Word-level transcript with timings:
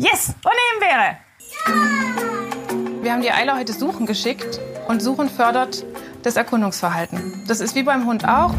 Yes! 0.00 0.32
Und 0.44 0.52
Himbeere! 0.70 1.16
Ja! 1.40 3.02
Wir 3.02 3.12
haben 3.12 3.20
die 3.20 3.32
Eile 3.32 3.56
heute 3.56 3.72
suchen 3.72 4.06
geschickt 4.06 4.60
und 4.86 5.02
suchen 5.02 5.28
fördert 5.28 5.84
das 6.22 6.36
Erkundungsverhalten. 6.36 7.42
Das 7.48 7.58
ist 7.58 7.74
wie 7.74 7.82
beim 7.82 8.06
Hund 8.06 8.24
auch. 8.24 8.54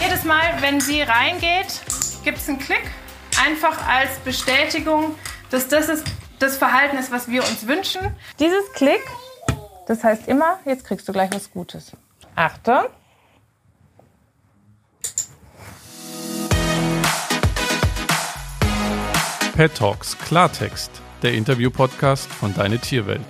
Jedes 0.00 0.24
Mal, 0.24 0.42
wenn 0.58 0.80
sie 0.80 1.02
reingeht, 1.02 1.80
gibt 2.24 2.38
es 2.38 2.48
einen 2.48 2.58
Klick. 2.58 2.82
Einfach 3.46 3.86
als 3.86 4.18
Bestätigung, 4.24 5.14
dass 5.50 5.68
das 5.68 5.88
ist, 5.88 6.04
das 6.40 6.56
Verhalten 6.56 6.98
ist, 6.98 7.12
was 7.12 7.28
wir 7.28 7.44
uns 7.44 7.68
wünschen. 7.68 8.16
Dieses 8.40 8.72
Klick, 8.72 9.02
das 9.86 10.02
heißt 10.02 10.26
immer, 10.26 10.58
jetzt 10.64 10.84
kriegst 10.84 11.06
du 11.06 11.12
gleich 11.12 11.30
was 11.32 11.48
Gutes. 11.52 11.92
Achtung. 12.34 12.86
Pet 19.54 19.74
Talks 19.74 20.18
Klartext, 20.18 20.90
der 21.22 21.34
Interview-Podcast 21.34 22.26
von 22.32 22.54
Deine 22.54 22.78
Tierwelt. 22.78 23.20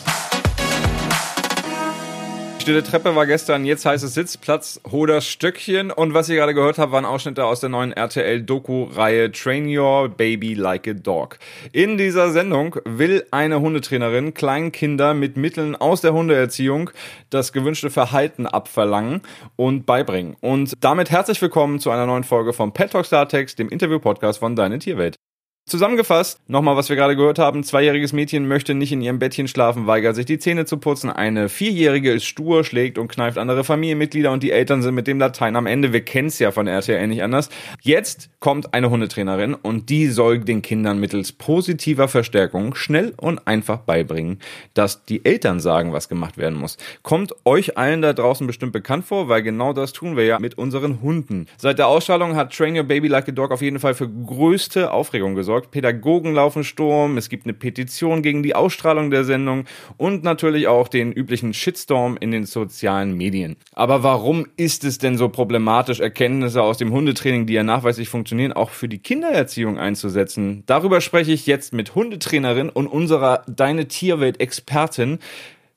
Stille 2.60 2.84
Treppe 2.84 3.16
war 3.16 3.27
gestern, 3.27 3.64
jetzt 3.64 3.84
heißt 3.84 4.05
es 4.05 4.14
Sitzplatz, 4.14 4.80
Hoders 4.88 5.27
Stöckchen. 5.27 5.91
Und 5.91 6.14
was 6.14 6.28
ihr 6.28 6.37
gerade 6.37 6.55
gehört 6.55 6.78
habt, 6.78 6.92
waren 6.92 7.05
Ausschnitte 7.05 7.45
aus 7.45 7.59
der 7.59 7.70
neuen 7.70 7.91
RTL-Doku-Reihe 7.91 9.33
Train 9.33 9.66
Your 9.66 10.11
Baby 10.11 10.55
Like 10.55 10.87
a 10.87 10.92
Dog. 10.92 11.41
In 11.73 11.98
dieser 11.98 12.30
Sendung 12.30 12.77
will 12.84 13.27
eine 13.33 13.59
Hundetrainerin 13.59 14.33
kleinen 14.33 14.70
Kinder 14.70 15.14
mit 15.14 15.36
Mitteln 15.36 15.75
aus 15.75 16.02
der 16.02 16.12
Hundeerziehung 16.12 16.91
das 17.30 17.52
gewünschte 17.52 17.91
Verhalten 17.91 18.47
abverlangen 18.47 19.23
und 19.56 19.86
beibringen. 19.86 20.36
Und 20.41 20.75
damit 20.84 21.11
herzlich 21.11 21.42
willkommen 21.42 21.80
zu 21.80 21.91
einer 21.91 22.06
neuen 22.06 22.23
Folge 22.23 22.52
vom 22.52 22.73
Pet 22.73 22.92
Talk 22.92 23.06
Startext, 23.06 23.59
dem 23.59 23.69
Interview-Podcast 23.69 24.39
von 24.39 24.55
Deine 24.55 24.78
Tierwelt. 24.78 25.16
Zusammengefasst, 25.65 26.41
nochmal, 26.48 26.77
was 26.77 26.89
wir 26.89 26.97
gerade 26.97 27.15
gehört 27.15 27.39
haben. 27.39 27.62
Zweijähriges 27.62 28.12
Mädchen 28.12 28.48
möchte 28.48 28.75
nicht 28.75 28.91
in 28.91 29.01
ihrem 29.01 29.20
Bettchen 29.20 29.47
schlafen, 29.47 29.87
weigert 29.87 30.17
sich 30.17 30.27
die 30.27 30.41
Zähne 30.41 30.64
zu 30.64 30.77
putzen. 30.77 31.09
Eine 31.09 31.48
Vierjährige 31.48 32.11
ist 32.11 32.25
stur, 32.25 32.64
schlägt 32.64 32.98
und 32.98 33.06
kneift 33.06 33.39
andere 33.39 33.62
Familienmitglieder 33.62 34.33
und 34.33 34.42
die 34.42 34.51
Eltern 34.51 34.83
sind 34.83 34.97
mit 34.97 35.06
dem 35.06 35.20
Latein 35.20 35.55
am 35.55 35.67
Ende. 35.67 35.92
Wir 35.92 36.05
kennen 36.05 36.27
es 36.28 36.41
ja 36.41 36.51
von 36.51 36.67
RTL 36.67 37.06
nicht 37.06 37.23
anders. 37.23 37.48
Jetzt 37.81 38.28
kommt 38.41 38.75
eine 38.75 38.91
Hundetrainerin 38.91 39.55
und 39.55 39.89
die 39.89 40.09
soll 40.09 40.41
den 40.41 40.62
Kindern 40.62 40.98
mittels 40.98 41.31
positiver 41.31 42.08
Verstärkung 42.08 42.75
schnell 42.75 43.14
und 43.17 43.47
einfach 43.47 43.79
beibringen, 43.79 44.41
dass 44.75 45.05
die 45.05 45.25
Eltern 45.25 45.61
sagen, 45.61 45.92
was 45.92 46.08
gemacht 46.08 46.39
werden 46.39 46.58
muss. 46.58 46.77
Kommt 47.05 47.36
euch 47.45 47.79
allen 47.79 48.03
da 48.03 48.12
draußen 48.12 48.48
bestimmt 48.48 48.73
bekannt 48.73 49.05
vor, 49.05 49.29
weil 49.29 49.42
genau 49.42 49.73
das 49.73 49.92
tun 49.92 50.17
wir 50.17 50.25
ja 50.25 50.41
mit 50.41 50.58
unseren 50.58 51.03
Hunden. 51.03 51.47
Seit 51.56 51.79
der 51.79 51.86
Ausstrahlung 51.86 52.34
hat 52.34 52.53
Train 52.53 52.77
Your 52.77 52.83
Baby 52.83 53.06
Like 53.06 53.29
a 53.29 53.33
Dog 53.33 53.53
auf 53.53 53.62
jeden 53.62 53.79
Fall 53.79 53.95
für 53.95 54.08
größte 54.08 54.91
Aufregung 54.91 55.36
gesorgt 55.36 55.52
gesorgt. 55.53 55.70
Pädagogen 55.70 56.33
laufen 56.33 56.64
Sturm, 56.64 57.19
es 57.19 57.28
gibt 57.28 57.45
eine 57.45 57.53
Petition 57.53 58.22
gegen 58.22 58.42
die 58.42 58.55
Ausstrahlung 58.55 59.11
der 59.11 59.25
Sendung 59.25 59.64
und 59.98 60.25
natürlich 60.25 60.67
auch 60.67 60.89
den 60.89 61.12
üblichen 61.12 61.53
Shitstorm 61.53 62.17
in 62.19 62.31
den 62.31 62.47
sozialen 62.47 63.17
Medien. 63.17 63.56
Aber 63.75 64.03
warum 64.03 64.47
ist 64.56 64.84
es 64.84 64.98
denn 64.98 65.19
so 65.19 65.28
problematisch, 65.28 66.00
Erkenntnisse 66.00 66.62
aus 66.62 66.78
dem 66.78 66.91
Hundetraining, 66.91 67.47
die 67.47 67.53
ja 67.53 67.62
nachweislich 67.62 68.08
funktionieren, 68.08 68.53
auch 68.53 68.70
für 68.70 68.89
die 68.89 68.98
Kindererziehung 68.98 69.78
einzusetzen? 69.78 70.62
Darüber 70.67 71.00
spreche 71.00 71.33
ich 71.33 71.47
jetzt 71.47 71.75
mit 71.75 71.95
Hundetrainerin 71.95 72.70
und 72.70 72.86
unserer 72.86 73.42
Deine 73.47 73.89
Tierwelt-Expertin 73.89 75.19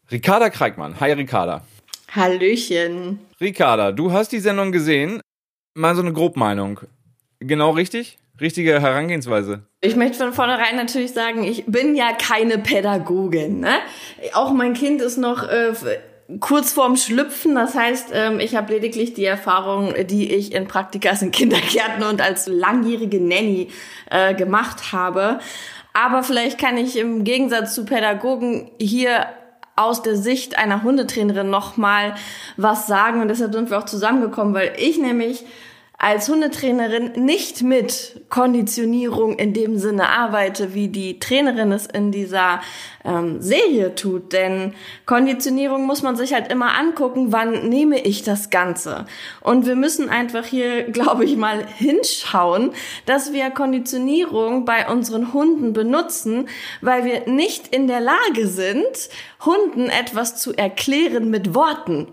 Ricarda 0.09 0.49
Kreikmann. 0.49 0.99
Hi 0.99 1.11
Ricarda. 1.11 1.65
Hallöchen. 2.11 3.19
Ricarda, 3.41 3.91
du 3.91 4.13
hast 4.13 4.31
die 4.31 4.39
Sendung 4.39 4.71
gesehen. 4.71 5.19
Mal 5.73 5.95
so 5.95 6.01
eine 6.01 6.13
Grobmeinung. 6.13 6.79
Genau 7.39 7.71
richtig? 7.71 8.17
Richtige 8.39 8.81
Herangehensweise. 8.81 9.63
Ich 9.81 9.95
möchte 9.95 10.17
von 10.17 10.33
vornherein 10.33 10.75
natürlich 10.75 11.13
sagen, 11.13 11.43
ich 11.43 11.65
bin 11.65 11.95
ja 11.95 12.11
keine 12.13 12.57
Pädagogin. 12.57 13.59
Ne? 13.59 13.77
Auch 14.33 14.51
mein 14.51 14.73
Kind 14.73 15.01
ist 15.01 15.17
noch 15.17 15.47
äh, 15.47 15.73
kurz 16.39 16.73
vorm 16.73 16.97
Schlüpfen. 16.97 17.55
Das 17.55 17.75
heißt, 17.75 18.09
ähm, 18.13 18.39
ich 18.39 18.55
habe 18.55 18.73
lediglich 18.73 19.13
die 19.13 19.25
Erfahrung, 19.25 19.93
die 20.07 20.33
ich 20.33 20.53
in 20.53 20.67
Praktikas 20.67 21.21
in 21.21 21.31
Kindergärten 21.31 22.03
und 22.03 22.21
als 22.21 22.47
langjährige 22.47 23.21
Nanny 23.21 23.69
äh, 24.09 24.33
gemacht 24.33 24.91
habe. 24.91 25.39
Aber 25.93 26.23
vielleicht 26.23 26.59
kann 26.59 26.77
ich 26.77 26.97
im 26.97 27.23
Gegensatz 27.23 27.73
zu 27.73 27.85
Pädagogen 27.85 28.69
hier 28.79 29.27
aus 29.77 30.01
der 30.01 30.15
Sicht 30.15 30.57
einer 30.57 30.83
Hundetrainerin 30.83 31.49
nochmal 31.49 32.15
was 32.57 32.87
sagen. 32.87 33.21
Und 33.21 33.27
deshalb 33.27 33.53
sind 33.53 33.69
wir 33.69 33.77
auch 33.77 33.85
zusammengekommen, 33.85 34.53
weil 34.53 34.73
ich 34.77 34.97
nämlich 34.97 35.45
als 35.97 36.27
Hundetrainerin 36.27 37.23
nicht 37.25 37.61
mit 37.61 38.21
Konditionierung 38.29 39.37
in 39.37 39.53
dem 39.53 39.77
Sinne 39.77 40.09
arbeite, 40.09 40.73
wie 40.73 40.89
die 40.89 41.19
Trainerin 41.19 41.71
es 41.71 41.85
in 41.85 42.11
dieser 42.11 42.61
ähm, 43.05 43.41
Serie 43.41 43.95
tut. 43.95 44.33
Denn 44.33 44.73
Konditionierung 45.05 45.85
muss 45.85 46.03
man 46.03 46.15
sich 46.15 46.33
halt 46.33 46.51
immer 46.51 46.77
angucken, 46.77 47.31
wann 47.31 47.69
nehme 47.69 47.99
ich 47.99 48.23
das 48.23 48.49
Ganze. 48.49 49.05
Und 49.41 49.65
wir 49.65 49.75
müssen 49.75 50.09
einfach 50.09 50.45
hier, 50.45 50.83
glaube 50.91 51.23
ich, 51.23 51.37
mal 51.37 51.65
hinschauen, 51.65 52.71
dass 53.05 53.31
wir 53.31 53.49
Konditionierung 53.51 54.65
bei 54.65 54.89
unseren 54.89 55.33
Hunden 55.33 55.73
benutzen, 55.73 56.49
weil 56.81 57.05
wir 57.05 57.27
nicht 57.27 57.73
in 57.73 57.87
der 57.87 58.01
Lage 58.01 58.47
sind, 58.47 59.09
Hunden 59.45 59.89
etwas 59.89 60.37
zu 60.41 60.53
erklären 60.53 61.29
mit 61.29 61.55
Worten. 61.55 62.07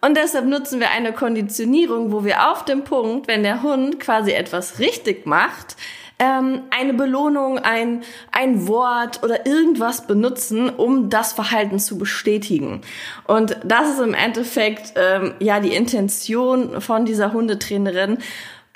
Und 0.00 0.16
deshalb 0.16 0.46
nutzen 0.46 0.80
wir 0.80 0.90
eine 0.90 1.12
Konditionierung, 1.12 2.12
wo 2.12 2.24
wir 2.24 2.50
auf 2.50 2.64
dem 2.64 2.84
Punkt, 2.84 3.28
wenn 3.28 3.42
der 3.42 3.62
Hund 3.62 4.00
quasi 4.00 4.32
etwas 4.32 4.78
richtig 4.78 5.26
macht, 5.26 5.76
ähm, 6.18 6.62
eine 6.70 6.94
Belohnung, 6.94 7.58
ein, 7.58 8.02
ein 8.30 8.68
Wort 8.68 9.22
oder 9.22 9.46
irgendwas 9.46 10.06
benutzen, 10.06 10.70
um 10.70 11.10
das 11.10 11.32
Verhalten 11.32 11.78
zu 11.78 11.98
bestätigen. 11.98 12.82
Und 13.26 13.56
das 13.64 13.90
ist 13.90 14.00
im 14.00 14.14
Endeffekt 14.14 14.94
ähm, 14.96 15.34
ja 15.40 15.60
die 15.60 15.74
Intention 15.74 16.80
von 16.80 17.04
dieser 17.04 17.32
Hundetrainerin 17.32 18.18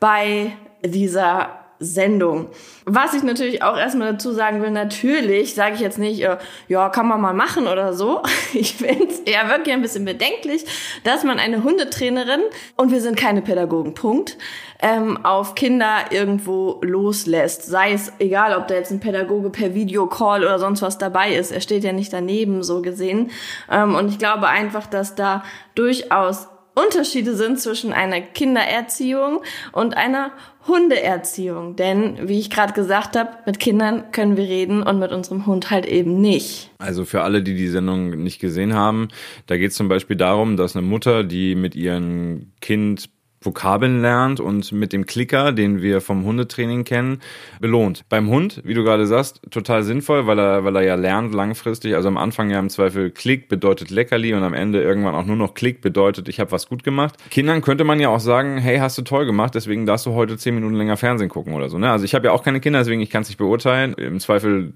bei 0.01 0.57
dieser 0.85 1.58
Sendung. 1.81 2.49
Was 2.85 3.15
ich 3.15 3.23
natürlich 3.23 3.63
auch 3.63 3.77
erstmal 3.77 4.13
dazu 4.13 4.33
sagen 4.33 4.63
will, 4.63 4.71
natürlich 4.71 5.55
sage 5.55 5.77
ich 5.77 5.81
jetzt 5.81 5.99
nicht, 5.99 6.23
äh, 6.23 6.39
ja, 6.67 6.89
kann 6.89 7.07
man 7.07 7.21
mal 7.21 7.35
machen 7.35 7.67
oder 7.67 7.93
so. 7.93 8.23
Ich 8.55 8.77
finde 8.77 9.09
es 9.09 9.21
eher 9.21 9.49
wirklich 9.51 9.75
ein 9.75 9.83
bisschen 9.83 10.07
bedenklich, 10.07 10.65
dass 11.05 11.23
man 11.23 11.39
eine 11.39 11.63
Hundetrainerin, 11.63 12.41
und 12.77 12.91
wir 12.91 13.01
sind 13.01 13.17
keine 13.17 13.43
Pädagogen, 13.43 13.93
Punkt, 13.93 14.39
ähm, 14.81 15.25
auf 15.25 15.55
Kinder 15.55 16.07
irgendwo 16.11 16.79
loslässt. 16.83 17.65
Sei 17.67 17.93
es 17.93 18.13
egal, 18.19 18.57
ob 18.57 18.69
da 18.69 18.75
jetzt 18.75 18.91
ein 18.91 19.01
Pädagoge 19.01 19.51
per 19.51 19.75
Videocall 19.75 20.43
oder 20.43 20.59
sonst 20.59 20.81
was 20.83 20.99
dabei 20.99 21.35
ist. 21.35 21.53
Er 21.53 21.61
steht 21.61 21.85
ja 21.85 21.93
nicht 21.93 22.13
daneben, 22.13 22.63
so 22.63 22.81
gesehen. 22.81 23.31
Ähm, 23.71 23.95
und 23.95 24.09
ich 24.09 24.19
glaube 24.19 24.49
einfach, 24.49 24.87
dass 24.87 25.15
da 25.15 25.45
durchaus 25.75 26.49
Unterschiede 26.79 27.35
sind 27.35 27.61
zwischen 27.61 27.93
einer 27.93 28.21
Kindererziehung 28.21 29.43
und 29.73 29.97
einer 29.97 30.33
Hundeerziehung. 30.67 31.77
Denn, 31.77 32.29
wie 32.29 32.39
ich 32.39 32.51
gerade 32.51 32.73
gesagt 32.73 33.17
habe, 33.17 33.31
mit 33.47 33.59
Kindern 33.59 34.11
können 34.13 34.37
wir 34.37 34.45
reden 34.45 34.83
und 34.83 34.99
mit 34.99 35.13
unserem 35.13 35.47
Hund 35.47 35.71
halt 35.71 35.87
eben 35.87 36.21
nicht. 36.21 36.71
Also 36.79 37.05
für 37.05 37.23
alle, 37.23 37.43
die 37.43 37.55
die 37.55 37.69
Sendung 37.69 38.11
nicht 38.23 38.39
gesehen 38.39 38.75
haben, 38.75 39.09
da 39.47 39.57
geht 39.57 39.71
es 39.71 39.77
zum 39.77 39.89
Beispiel 39.89 40.17
darum, 40.17 40.57
dass 40.57 40.77
eine 40.77 40.87
Mutter, 40.87 41.25
die 41.25 41.55
mit 41.55 41.75
ihrem 41.75 42.53
Kind 42.61 43.09
Vokabeln 43.41 44.01
lernt 44.03 44.41
und 44.41 44.73
mit 44.73 44.93
dem 44.93 45.07
Klicker, 45.07 45.53
den 45.53 45.81
wir 45.81 46.01
vom 46.01 46.25
Hundetraining 46.25 46.85
kennen, 46.85 47.21
belohnt. 47.61 48.05
Beim 48.09 48.29
Hund, 48.29 48.63
wie 48.65 48.75
du 48.75 48.83
gerade 48.83 49.07
sagst, 49.07 49.41
total 49.51 49.85
sinnvoll, 49.85 50.27
weil 50.27 50.39
er, 50.39 50.65
weil 50.65 50.75
er 50.77 50.83
ja 50.83 50.95
lernt 50.97 51.35
langfristig. 51.35 51.95
Also 51.95 52.09
am 52.09 52.17
Anfang 52.17 52.51
ja 52.51 52.59
im 52.59 52.69
Zweifel 52.69 53.11
Klick 53.11 53.49
bedeutet 53.49 53.91
Leckerli 53.91 54.35
und 54.35 54.43
am 54.43 54.55
Ende 54.55 54.83
irgendwann 54.83 55.15
auch 55.15 55.25
nur 55.25 55.37
noch 55.37 55.55
Klick 55.55 55.81
bedeutet, 55.81 56.29
ich 56.29 56.41
habe 56.41 56.51
was 56.53 56.69
gut 56.69 56.83
gemacht. 56.83 57.15
Kindern 57.31 57.63
könnte 57.63 57.85
man 57.85 58.01
ja 58.01 58.09
auch 58.09 58.21
sagen, 58.21 58.59
hey, 58.59 58.79
hast 58.79 58.99
du 58.99 59.03
toll 59.03 59.27
gemacht, 59.27 59.55
deswegen 59.55 59.87
darfst 59.87 60.07
du 60.07 60.15
heute 60.15 60.37
zehn 60.37 60.55
Minuten 60.55 60.75
länger 60.75 60.97
Fernsehen 60.97 61.29
gucken 61.29 61.55
oder 61.55 61.69
so. 61.69 61.79
Ne? 61.79 61.91
Also 61.91 62.05
ich 62.05 62.15
habe 62.15 62.27
ja 62.27 62.33
auch 62.33 62.43
keine 62.43 62.61
Kinder, 62.61 62.81
deswegen 62.81 63.01
ich 63.01 63.11
kann 63.11 63.23
es 63.23 63.29
nicht 63.29 63.39
beurteilen. 63.39 63.95
Im 63.95 64.19
Zweifel 64.19 64.73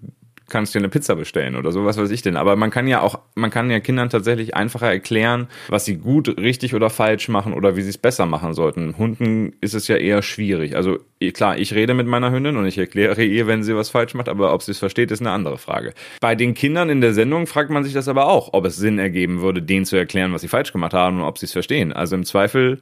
kannst 0.52 0.74
dir 0.74 0.78
eine 0.78 0.88
Pizza 0.88 1.16
bestellen 1.16 1.56
oder 1.56 1.72
so, 1.72 1.84
was 1.84 1.96
weiß 1.96 2.10
ich 2.10 2.22
denn. 2.22 2.36
Aber 2.36 2.54
man 2.54 2.70
kann 2.70 2.86
ja 2.86 3.00
auch, 3.00 3.18
man 3.34 3.50
kann 3.50 3.70
ja 3.70 3.80
Kindern 3.80 4.10
tatsächlich 4.10 4.54
einfacher 4.54 4.86
erklären, 4.86 5.48
was 5.68 5.84
sie 5.84 5.96
gut, 5.96 6.36
richtig 6.38 6.74
oder 6.74 6.90
falsch 6.90 7.28
machen 7.28 7.54
oder 7.54 7.74
wie 7.74 7.82
sie 7.82 7.88
es 7.88 7.98
besser 7.98 8.26
machen 8.26 8.54
sollten. 8.54 8.96
Hunden 8.98 9.54
ist 9.60 9.74
es 9.74 9.88
ja 9.88 9.96
eher 9.96 10.22
schwierig. 10.22 10.76
Also 10.76 10.98
klar, 11.34 11.58
ich 11.58 11.74
rede 11.74 11.94
mit 11.94 12.06
meiner 12.06 12.30
Hündin 12.30 12.56
und 12.56 12.66
ich 12.66 12.78
erkläre 12.78 13.24
ihr, 13.24 13.46
wenn 13.46 13.62
sie 13.62 13.74
was 13.74 13.88
falsch 13.90 14.14
macht, 14.14 14.28
aber 14.28 14.52
ob 14.52 14.62
sie 14.62 14.72
es 14.72 14.78
versteht, 14.78 15.10
ist 15.10 15.20
eine 15.20 15.30
andere 15.30 15.58
Frage. 15.58 15.94
Bei 16.20 16.34
den 16.34 16.54
Kindern 16.54 16.90
in 16.90 17.00
der 17.00 17.14
Sendung 17.14 17.46
fragt 17.46 17.70
man 17.70 17.82
sich 17.82 17.94
das 17.94 18.06
aber 18.06 18.28
auch, 18.28 18.50
ob 18.52 18.66
es 18.66 18.76
Sinn 18.76 18.98
ergeben 18.98 19.40
würde, 19.40 19.62
denen 19.62 19.86
zu 19.86 19.96
erklären, 19.96 20.32
was 20.32 20.42
sie 20.42 20.48
falsch 20.48 20.72
gemacht 20.72 20.94
haben 20.94 21.18
und 21.18 21.24
ob 21.24 21.38
sie 21.38 21.46
es 21.46 21.52
verstehen. 21.52 21.92
Also 21.92 22.14
im 22.14 22.24
Zweifel, 22.24 22.80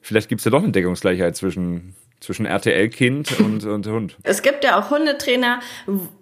vielleicht 0.00 0.28
gibt 0.28 0.40
es 0.40 0.44
ja 0.44 0.50
doch 0.52 0.62
eine 0.62 0.72
Deckungsgleichheit 0.72 1.36
zwischen 1.36 1.94
zwischen 2.20 2.46
RTL-Kind 2.46 3.38
und, 3.40 3.64
und 3.64 3.86
Hund. 3.86 4.16
Es 4.24 4.42
gibt 4.42 4.64
ja 4.64 4.78
auch 4.78 4.90
Hundetrainer. 4.90 5.60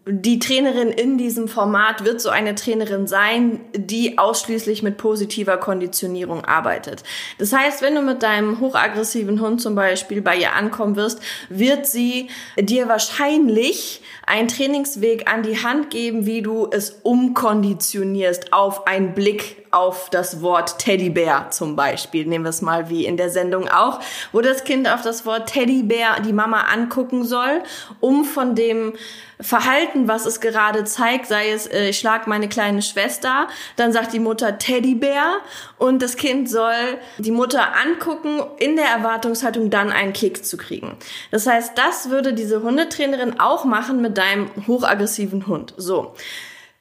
Die 0.06 0.38
Trainerin 0.38 0.90
in 0.90 1.16
diesem 1.16 1.48
Format 1.48 2.04
wird 2.04 2.20
so 2.20 2.28
eine 2.28 2.54
Trainerin 2.54 3.06
sein, 3.06 3.60
die 3.74 4.18
ausschließlich 4.18 4.82
mit 4.82 4.98
positiver 4.98 5.56
Konditionierung 5.56 6.44
arbeitet. 6.44 7.02
Das 7.38 7.52
heißt, 7.52 7.80
wenn 7.80 7.94
du 7.94 8.02
mit 8.02 8.22
deinem 8.22 8.60
hochaggressiven 8.60 9.40
Hund 9.40 9.62
zum 9.62 9.74
Beispiel 9.74 10.20
bei 10.20 10.36
ihr 10.36 10.54
ankommen 10.54 10.96
wirst, 10.96 11.20
wird 11.48 11.86
sie 11.86 12.28
dir 12.58 12.88
wahrscheinlich 12.88 14.02
einen 14.26 14.48
Trainingsweg 14.48 15.30
an 15.32 15.42
die 15.42 15.62
Hand 15.62 15.90
geben, 15.90 16.26
wie 16.26 16.42
du 16.42 16.68
es 16.70 17.00
umkonditionierst 17.02 18.52
auf 18.52 18.86
einen 18.86 19.14
Blick 19.14 19.66
auf 19.70 20.08
das 20.10 20.40
Wort 20.40 20.78
Teddybär 20.78 21.48
zum 21.50 21.76
Beispiel. 21.76 22.26
Nehmen 22.26 22.44
wir 22.44 22.50
es 22.50 22.62
mal 22.62 22.88
wie 22.88 23.04
in 23.04 23.16
der 23.16 23.30
Sendung 23.30 23.68
auch, 23.68 24.00
wo 24.32 24.40
das 24.40 24.64
Kind 24.64 24.88
auf 24.88 25.02
das 25.02 25.26
Wort 25.26 25.50
Teddybär 25.50 25.85
die 25.88 26.32
Mama 26.32 26.62
angucken 26.72 27.24
soll, 27.24 27.62
um 28.00 28.24
von 28.24 28.54
dem 28.54 28.94
Verhalten, 29.40 30.08
was 30.08 30.24
es 30.24 30.40
gerade 30.40 30.84
zeigt, 30.84 31.26
sei 31.26 31.50
es, 31.50 31.66
äh, 31.66 31.90
ich 31.90 31.98
schlag 31.98 32.26
meine 32.26 32.48
kleine 32.48 32.80
Schwester, 32.80 33.48
dann 33.76 33.92
sagt 33.92 34.14
die 34.14 34.18
Mutter 34.18 34.58
Teddybär 34.58 35.40
und 35.78 36.00
das 36.00 36.16
Kind 36.16 36.48
soll 36.48 36.98
die 37.18 37.30
Mutter 37.30 37.74
angucken, 37.76 38.42
in 38.58 38.76
der 38.76 38.86
Erwartungshaltung 38.86 39.68
dann 39.68 39.92
einen 39.92 40.14
Kick 40.14 40.44
zu 40.44 40.56
kriegen. 40.56 40.96
Das 41.30 41.46
heißt, 41.46 41.76
das 41.76 42.08
würde 42.08 42.32
diese 42.32 42.62
Hundetrainerin 42.62 43.38
auch 43.38 43.64
machen 43.64 44.00
mit 44.00 44.16
deinem 44.16 44.50
hochaggressiven 44.66 45.46
Hund. 45.46 45.74
So. 45.76 46.14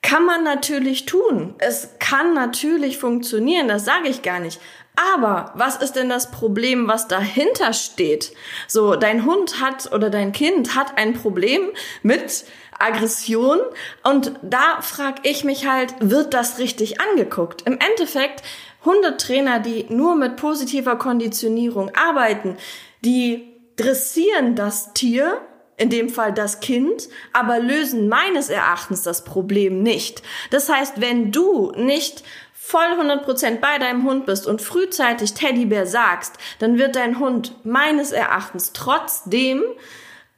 Kann 0.02 0.24
man 0.24 0.44
natürlich 0.44 1.06
tun. 1.06 1.56
Es 1.58 1.96
kann 1.98 2.36
natürlich 2.36 3.00
funktionieren, 3.00 3.68
das 3.68 3.86
sage 3.86 4.08
ich 4.08 4.22
gar 4.22 4.40
nicht. 4.40 4.62
Aber 4.96 5.52
was 5.56 5.76
ist 5.78 5.94
denn 5.94 6.10
das 6.10 6.32
Problem, 6.32 6.88
was 6.88 7.08
dahinter 7.08 7.74
steht? 7.74 8.34
So, 8.68 8.96
dein 8.96 9.26
Hund 9.26 9.62
hat 9.62 9.92
oder 9.92 10.10
dein 10.10 10.32
Kind 10.32 10.76
hat 10.76 10.98
ein 10.98 11.14
Problem 11.14 11.70
mit 12.02 12.46
Aggression 12.80 13.60
und 14.04 14.34
da 14.42 14.82
frage 14.82 15.22
ich 15.24 15.44
mich 15.44 15.68
halt, 15.68 15.96
wird 16.00 16.34
das 16.34 16.60
richtig 16.60 17.02
angeguckt? 17.02 17.64
Im 17.64 17.78
Endeffekt, 17.80 18.44
Hundetrainer, 18.84 19.60
die 19.60 19.86
nur 19.90 20.16
mit 20.16 20.36
positiver 20.36 20.96
Konditionierung 20.98 21.92
arbeiten, 21.96 22.58
die 23.04 23.54
dressieren 23.78 24.56
das 24.56 24.94
Tier 24.94 25.42
in 25.78 25.90
dem 25.90 26.10
Fall 26.10 26.34
das 26.34 26.62
Kind, 26.62 27.10
aber 27.34 27.60
lösen 27.60 28.08
meines 28.08 28.50
Erachtens 28.50 29.02
das 29.04 29.26
Problem 29.26 29.84
nicht. 29.84 30.22
Das 30.50 30.70
heißt, 30.70 31.02
wenn 31.02 31.32
du 31.32 31.74
nicht 31.76 32.24
voll 32.68 33.00
100% 33.00 33.60
bei 33.60 33.78
deinem 33.78 34.04
Hund 34.06 34.26
bist 34.26 34.48
und 34.48 34.60
frühzeitig 34.60 35.36
Teddybär 35.36 35.86
sagst, 35.86 36.34
dann 36.58 36.80
wird 36.80 36.96
dein 36.96 37.20
Hund 37.20 37.54
meines 37.64 38.12
Erachtens 38.12 38.74
trotzdem 38.74 39.62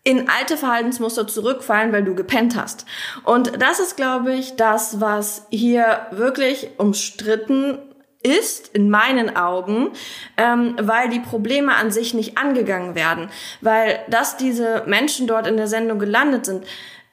in 0.03 0.27
alte 0.29 0.57
Verhaltensmuster 0.57 1.25
zurückfallen, 1.25 1.93
weil 1.93 2.03
du 2.03 2.15
gepennt 2.15 2.57
hast. 2.57 2.85
Und 3.23 3.61
das 3.61 3.79
ist, 3.79 3.95
glaube 3.95 4.33
ich, 4.33 4.57
das, 4.57 4.99
was 4.99 5.47
hier 5.51 6.07
wirklich 6.11 6.69
umstritten 6.77 7.79
ist, 8.23 8.75
in 8.75 8.89
meinen 8.89 9.37
Augen, 9.37 9.91
ähm, 10.35 10.75
weil 10.81 11.09
die 11.09 11.19
Probleme 11.19 11.75
an 11.75 11.91
sich 11.91 12.13
nicht 12.13 12.37
angegangen 12.37 12.93
werden. 12.93 13.29
Weil 13.61 13.99
dass 14.09 14.35
diese 14.35 14.83
Menschen 14.85 15.27
dort 15.27 15.47
in 15.47 15.55
der 15.55 15.67
Sendung 15.67 15.97
gelandet 15.97 16.45
sind, 16.45 16.65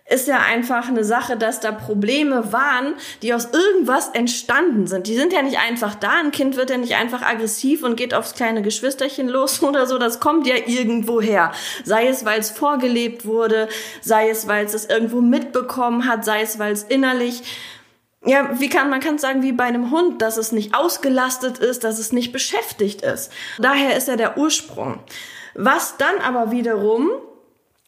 ist 0.07 0.29
ja 0.29 0.39
einfach 0.39 0.89
eine 0.89 1.03
Sache, 1.03 1.37
dass 1.39 1.61
da 1.61 1.73
Probleme 1.73 2.53
waren, 2.53 2.95
die 3.23 3.33
aus 3.33 3.49
irgendwas 3.53 4.09
entstanden 4.09 4.87
sind. 4.87 5.07
Die 5.07 5.15
sind 5.15 5.33
ja 5.33 5.41
nicht 5.41 5.59
einfach 5.59 5.95
da. 5.95 6.11
Ein 6.23 6.31
Kind 6.31 6.57
wird 6.57 6.69
ja 6.69 6.77
nicht 6.77 6.95
einfach 6.97 7.23
aggressiv 7.23 7.83
und 7.83 7.97
geht 7.97 8.13
aufs 8.13 8.35
kleine 8.35 8.61
Geschwisterchen 8.61 9.29
los 9.29 9.63
oder 9.63 9.87
so. 9.87 9.97
Das 9.97 10.21
kommt 10.21 10.47
ja 10.47 10.57
irgendwo 10.67 11.23
her. 11.23 11.53
Sei 11.85 12.09
es, 12.09 12.27
weil 12.27 12.41
es 12.41 12.51
vorgelebt 12.51 13.25
wurde, 13.25 13.69
sei 14.03 14.29
es, 14.29 14.47
weil 14.47 14.67
es 14.67 14.75
es 14.75 14.85
irgendwo 14.85 15.23
mitbekommen 15.23 16.07
hat, 16.07 16.25
sei 16.25 16.43
es, 16.43 16.59
weil 16.59 16.73
es 16.73 16.83
innerlich 16.83 17.43
ja, 18.27 18.59
wie 18.59 18.71
kann 18.71 18.89
man 18.89 19.01
kann 19.01 19.19
sagen 19.19 19.43
wie 19.43 19.53
bei 19.53 19.65
einem 19.65 19.91
Hund, 19.91 20.23
dass 20.23 20.39
es 20.39 20.51
nicht 20.51 20.75
ausgelastet 20.75 21.59
ist, 21.59 21.85
dass 21.85 21.99
es 21.99 22.11
nicht 22.11 22.33
beschäftigt 22.33 23.03
ist. 23.03 23.31
Daher 23.59 23.99
ist 23.99 24.09
ja 24.09 24.17
der 24.17 24.39
Ursprung. 24.39 25.01
Was 25.55 25.99
dann 25.99 26.19
aber 26.25 26.51
wiederum 26.51 27.11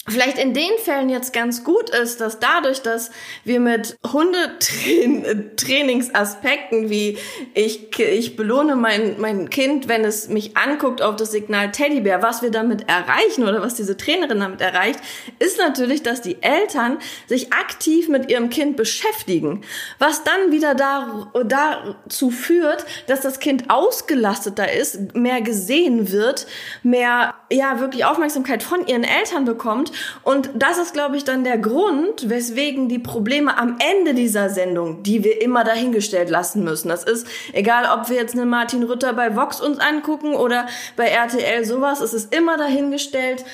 vielleicht 0.08 0.38
in 0.38 0.55
den 0.55 0.70
Fällen 0.85 1.08
jetzt 1.08 1.32
ganz 1.32 1.64
gut 1.64 1.91
ist, 1.91 2.20
dass 2.20 2.38
dadurch, 2.38 2.81
dass 2.82 3.11
wir 3.44 3.58
mit 3.58 3.99
Hundetrainingsaspekten 4.06 6.91
wie 6.91 7.19
ich, 7.55 7.99
ich 7.99 8.37
belohne 8.37 8.76
mein, 8.76 9.17
mein 9.19 9.50
Kind, 9.50 9.88
wenn 9.88 10.05
es 10.05 10.29
mich 10.29 10.56
anguckt 10.56 11.03
auf 11.03 11.17
das 11.17 11.32
Signal 11.32 11.73
Teddybär, 11.73 12.23
was 12.23 12.43
wir 12.43 12.53
damit 12.53 12.88
erreichen 12.88 13.43
oder 13.43 13.61
was 13.62 13.75
diese 13.75 13.97
Trainerin 13.97 14.38
damit 14.38 14.61
erreicht, 14.61 15.00
ist 15.41 15.58
natürlich, 15.58 16.05
dass 16.05 16.23
die 16.23 16.41
Eltern 16.41 16.99
sich 17.26 17.52
aktiv 17.52 18.09
mit 18.09 18.31
ihrem 18.31 18.49
Kind 18.49 18.76
beschäftigen, 18.76 19.62
was 19.99 20.23
dann 20.23 20.52
wieder 20.52 20.76
da, 20.76 21.32
dazu 21.44 22.31
führt, 22.31 22.87
dass 23.09 23.23
das 23.23 23.41
Kind 23.41 23.70
ausgelasteter 23.70 24.73
ist, 24.73 25.17
mehr 25.17 25.41
gesehen 25.41 26.12
wird, 26.12 26.47
mehr, 26.85 27.35
ja, 27.50 27.81
wirklich 27.81 28.05
Aufmerksamkeit 28.05 28.62
von 28.62 28.87
ihren 28.87 29.02
Eltern 29.02 29.44
bekommt 29.44 29.91
und 30.23 30.51
das 30.55 30.79
ist, 30.79 30.93
glaube 30.93 31.17
ich, 31.17 31.25
dann 31.25 31.45
der 31.45 31.59
Grund, 31.59 32.29
weswegen 32.29 32.89
die 32.89 32.99
Probleme 32.99 33.59
am 33.59 33.79
Ende 33.79 34.15
dieser 34.15 34.49
Sendung, 34.49 35.03
die 35.03 35.25
wir 35.25 35.43
immer 35.43 35.65
dahingestellt 35.65 36.31
lassen 36.31 36.65
müssen. 36.65 36.89
Das 36.89 37.05
ist 37.05 37.27
egal, 37.53 37.85
ob 37.99 38.09
wir 38.09 38.17
jetzt 38.17 38.35
eine 38.35 38.47
Martin 38.47 38.83
Rütter 38.83 39.13
bei 39.13 39.37
Vox 39.37 39.61
uns 39.61 39.79
angucken 39.79 40.35
oder 40.35 40.67
bei 40.97 41.07
RTL 41.07 41.65
sowas, 41.65 42.01
es 42.01 42.15
ist 42.15 42.35
immer 42.35 42.57
dahingestellt, 42.57 43.45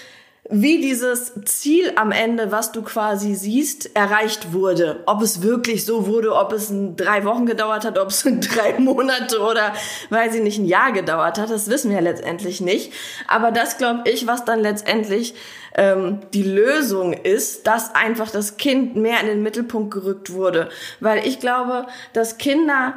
wie 0.50 0.81
dieses 0.81 1.33
Ziel 1.44 1.93
am 1.94 2.11
Ende, 2.11 2.50
was 2.50 2.73
du 2.73 2.83
quasi 2.83 3.35
siehst, 3.35 3.94
erreicht 3.94 4.53
wurde. 4.53 5.03
Ob 5.06 5.23
es 5.23 5.43
wirklich 5.43 5.85
so 5.85 6.06
wurde, 6.09 6.35
ob 6.35 6.53
es 6.53 6.73
drei 6.97 7.25
Wochen 7.25 7.47
gedauert 7.47 7.85
hat, 7.85 7.97
ob 7.97 8.09
es 8.09 8.23
drei 8.25 8.79
Monate 8.79 9.41
oder, 9.41 9.73
weiß 10.11 10.35
ich 10.35 10.43
nicht, 10.43 10.59
ein 10.59 10.65
Jahr 10.65 10.91
gedauert 10.93 11.39
hat, 11.39 11.50
das 11.50 11.71
wissen 11.71 11.93
wir 11.93 12.00
letztendlich 12.00 12.61
nicht. 12.61 12.93
Aber 13.29 13.53
das 13.53 13.79
glaube 13.79 14.11
ich, 14.11 14.27
was 14.27 14.44
dann 14.44 14.61
letztendlich 14.61 15.35
ähm, 15.77 16.19
die 16.35 16.43
Lösung 16.43 17.12
ist, 17.12 17.69
dass 17.69 17.94
einfach 17.94 18.31
das 18.31 18.56
Kind 18.56 18.97
mehr 18.97 19.21
in 19.21 19.29
den 19.29 19.43
Mittelpunkt 19.43 19.93
gerückt 19.93 20.33
wurde. 20.33 20.71
Weil 20.99 21.25
ich 21.27 21.39
glaube, 21.39 21.87
dass 22.15 22.39
Kinder 22.39 22.94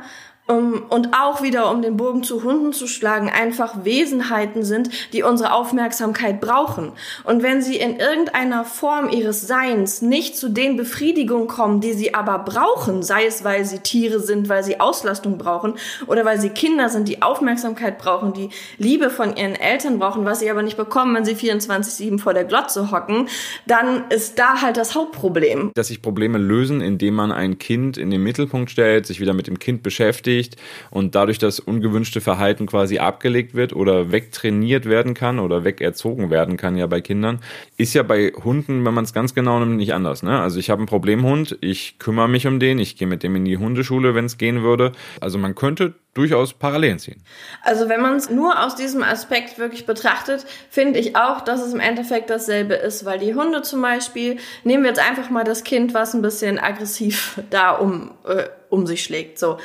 um, 0.47 0.83
und 0.89 1.09
auch 1.13 1.41
wieder, 1.41 1.71
um 1.71 1.81
den 1.81 1.97
Bogen 1.97 2.21
zu 2.21 2.43
Hunden 2.43 2.71
zu 2.71 2.85
schlagen, 2.85 3.29
einfach 3.29 3.83
Wesenheiten 3.83 4.63
sind, 4.63 4.89
die 5.11 5.23
unsere 5.23 5.53
Aufmerksamkeit 5.53 6.39
brauchen. 6.39 6.91
Und 7.23 7.41
wenn 7.41 7.63
sie 7.63 7.77
in 7.77 7.97
irgendeiner 7.97 8.63
Form 8.63 9.09
ihres 9.09 9.47
Seins 9.47 10.03
nicht 10.03 10.37
zu 10.37 10.49
den 10.49 10.77
Befriedigungen 10.77 11.47
kommen, 11.47 11.81
die 11.81 11.93
sie 11.93 12.13
aber 12.13 12.37
brauchen, 12.39 13.01
sei 13.01 13.25
es, 13.25 13.43
weil 13.43 13.65
sie 13.65 13.79
Tiere 13.79 14.19
sind, 14.19 14.47
weil 14.47 14.63
sie 14.63 14.79
Auslastung 14.79 15.39
brauchen 15.39 15.73
oder 16.05 16.25
weil 16.25 16.39
sie 16.39 16.49
Kinder 16.49 16.89
sind, 16.89 17.07
die 17.07 17.23
Aufmerksamkeit 17.23 17.97
brauchen, 17.97 18.33
die 18.33 18.49
Liebe 18.77 19.09
von 19.09 19.35
ihren 19.35 19.55
Eltern 19.55 19.97
brauchen, 19.97 20.25
was 20.25 20.41
sie 20.41 20.51
aber 20.51 20.61
nicht 20.61 20.77
bekommen, 20.77 21.15
wenn 21.15 21.25
sie 21.25 21.33
24-7 21.33 22.19
vor 22.19 22.35
der 22.35 22.43
Glotze 22.43 22.91
hocken, 22.91 23.29
dann 23.65 24.03
ist 24.09 24.37
da 24.37 24.61
halt 24.61 24.77
das 24.77 24.93
Hauptproblem. 24.93 25.71
Dass 25.73 25.87
sich 25.87 26.03
Probleme 26.03 26.37
lösen, 26.37 26.81
indem 26.81 27.15
man 27.15 27.31
ein 27.31 27.57
Kind 27.57 27.97
in 27.97 28.11
den 28.11 28.21
Mittelpunkt 28.21 28.69
stellt, 28.69 29.07
sich 29.07 29.19
wieder 29.19 29.33
mit 29.33 29.47
dem 29.47 29.57
Kind 29.57 29.81
beschäftigt, 29.81 30.34
beschäftigt 30.35 30.57
und 30.91 31.15
dadurch 31.15 31.39
das 31.39 31.59
ungewünschte 31.59 32.21
Verhalten 32.21 32.65
quasi 32.65 32.99
abgelegt 32.99 33.55
wird 33.55 33.73
oder 33.73 34.11
wegtrainiert 34.11 34.85
werden 34.85 35.13
kann 35.13 35.39
oder 35.39 35.63
wegerzogen 35.63 36.29
werden 36.29 36.57
kann 36.57 36.77
ja 36.77 36.87
bei 36.87 37.01
Kindern, 37.01 37.39
ist 37.77 37.93
ja 37.93 38.03
bei 38.03 38.31
Hunden, 38.43 38.85
wenn 38.85 38.93
man 38.93 39.03
es 39.03 39.13
ganz 39.13 39.33
genau 39.33 39.59
nimmt, 39.59 39.77
nicht 39.77 39.93
anders. 39.93 40.23
Ne? 40.23 40.39
Also 40.39 40.59
ich 40.59 40.69
habe 40.69 40.79
einen 40.79 40.87
Problemhund, 40.87 41.57
ich 41.61 41.99
kümmere 41.99 42.29
mich 42.29 42.47
um 42.47 42.59
den, 42.59 42.79
ich 42.79 42.97
gehe 42.97 43.07
mit 43.07 43.23
dem 43.23 43.35
in 43.35 43.45
die 43.45 43.57
Hundeschule, 43.57 44.15
wenn 44.15 44.25
es 44.25 44.37
gehen 44.37 44.61
würde. 44.61 44.91
Also 45.21 45.37
man 45.37 45.55
könnte 45.55 45.93
durchaus 46.15 46.53
Parallelen 46.53 46.97
ziehen. 46.97 47.21
Also 47.61 47.89
wenn 47.89 48.01
man 48.01 48.15
es 48.15 48.29
nur 48.29 48.63
aus 48.63 48.75
diesem 48.75 49.03
Aspekt 49.03 49.59
wirklich 49.59 49.85
betrachtet, 49.85 50.45
finde 50.69 50.97
ich 50.97 51.15
auch, 51.15 51.41
dass 51.41 51.61
es 51.61 51.73
im 51.73 51.79
Endeffekt 51.81 52.29
dasselbe 52.29 52.73
ist, 52.73 53.05
weil 53.05 53.19
die 53.19 53.35
Hunde 53.35 53.61
zum 53.61 53.81
Beispiel, 53.81 54.37
nehmen 54.63 54.83
wir 54.83 54.89
jetzt 54.89 55.05
einfach 55.05 55.29
mal 55.29 55.43
das 55.43 55.63
Kind, 55.63 55.93
was 55.93 56.13
ein 56.13 56.21
bisschen 56.21 56.57
aggressiv 56.57 57.41
da 57.49 57.71
um, 57.71 58.11
äh, 58.25 58.45
um 58.69 58.87
sich 58.87 59.03
schlägt, 59.03 59.37
so 59.37 59.57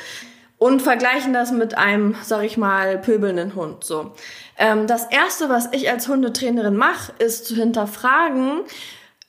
und 0.61 0.83
vergleichen 0.83 1.33
das 1.33 1.51
mit 1.51 1.75
einem, 1.75 2.15
sag 2.21 2.43
ich 2.43 2.55
mal, 2.55 2.99
pöbelnden 2.99 3.55
Hund. 3.55 3.83
So, 3.83 4.11
ähm, 4.59 4.85
das 4.85 5.05
erste, 5.05 5.49
was 5.49 5.69
ich 5.71 5.89
als 5.89 6.07
Hundetrainerin 6.07 6.75
mache, 6.75 7.13
ist 7.17 7.47
zu 7.47 7.55
hinterfragen, 7.55 8.59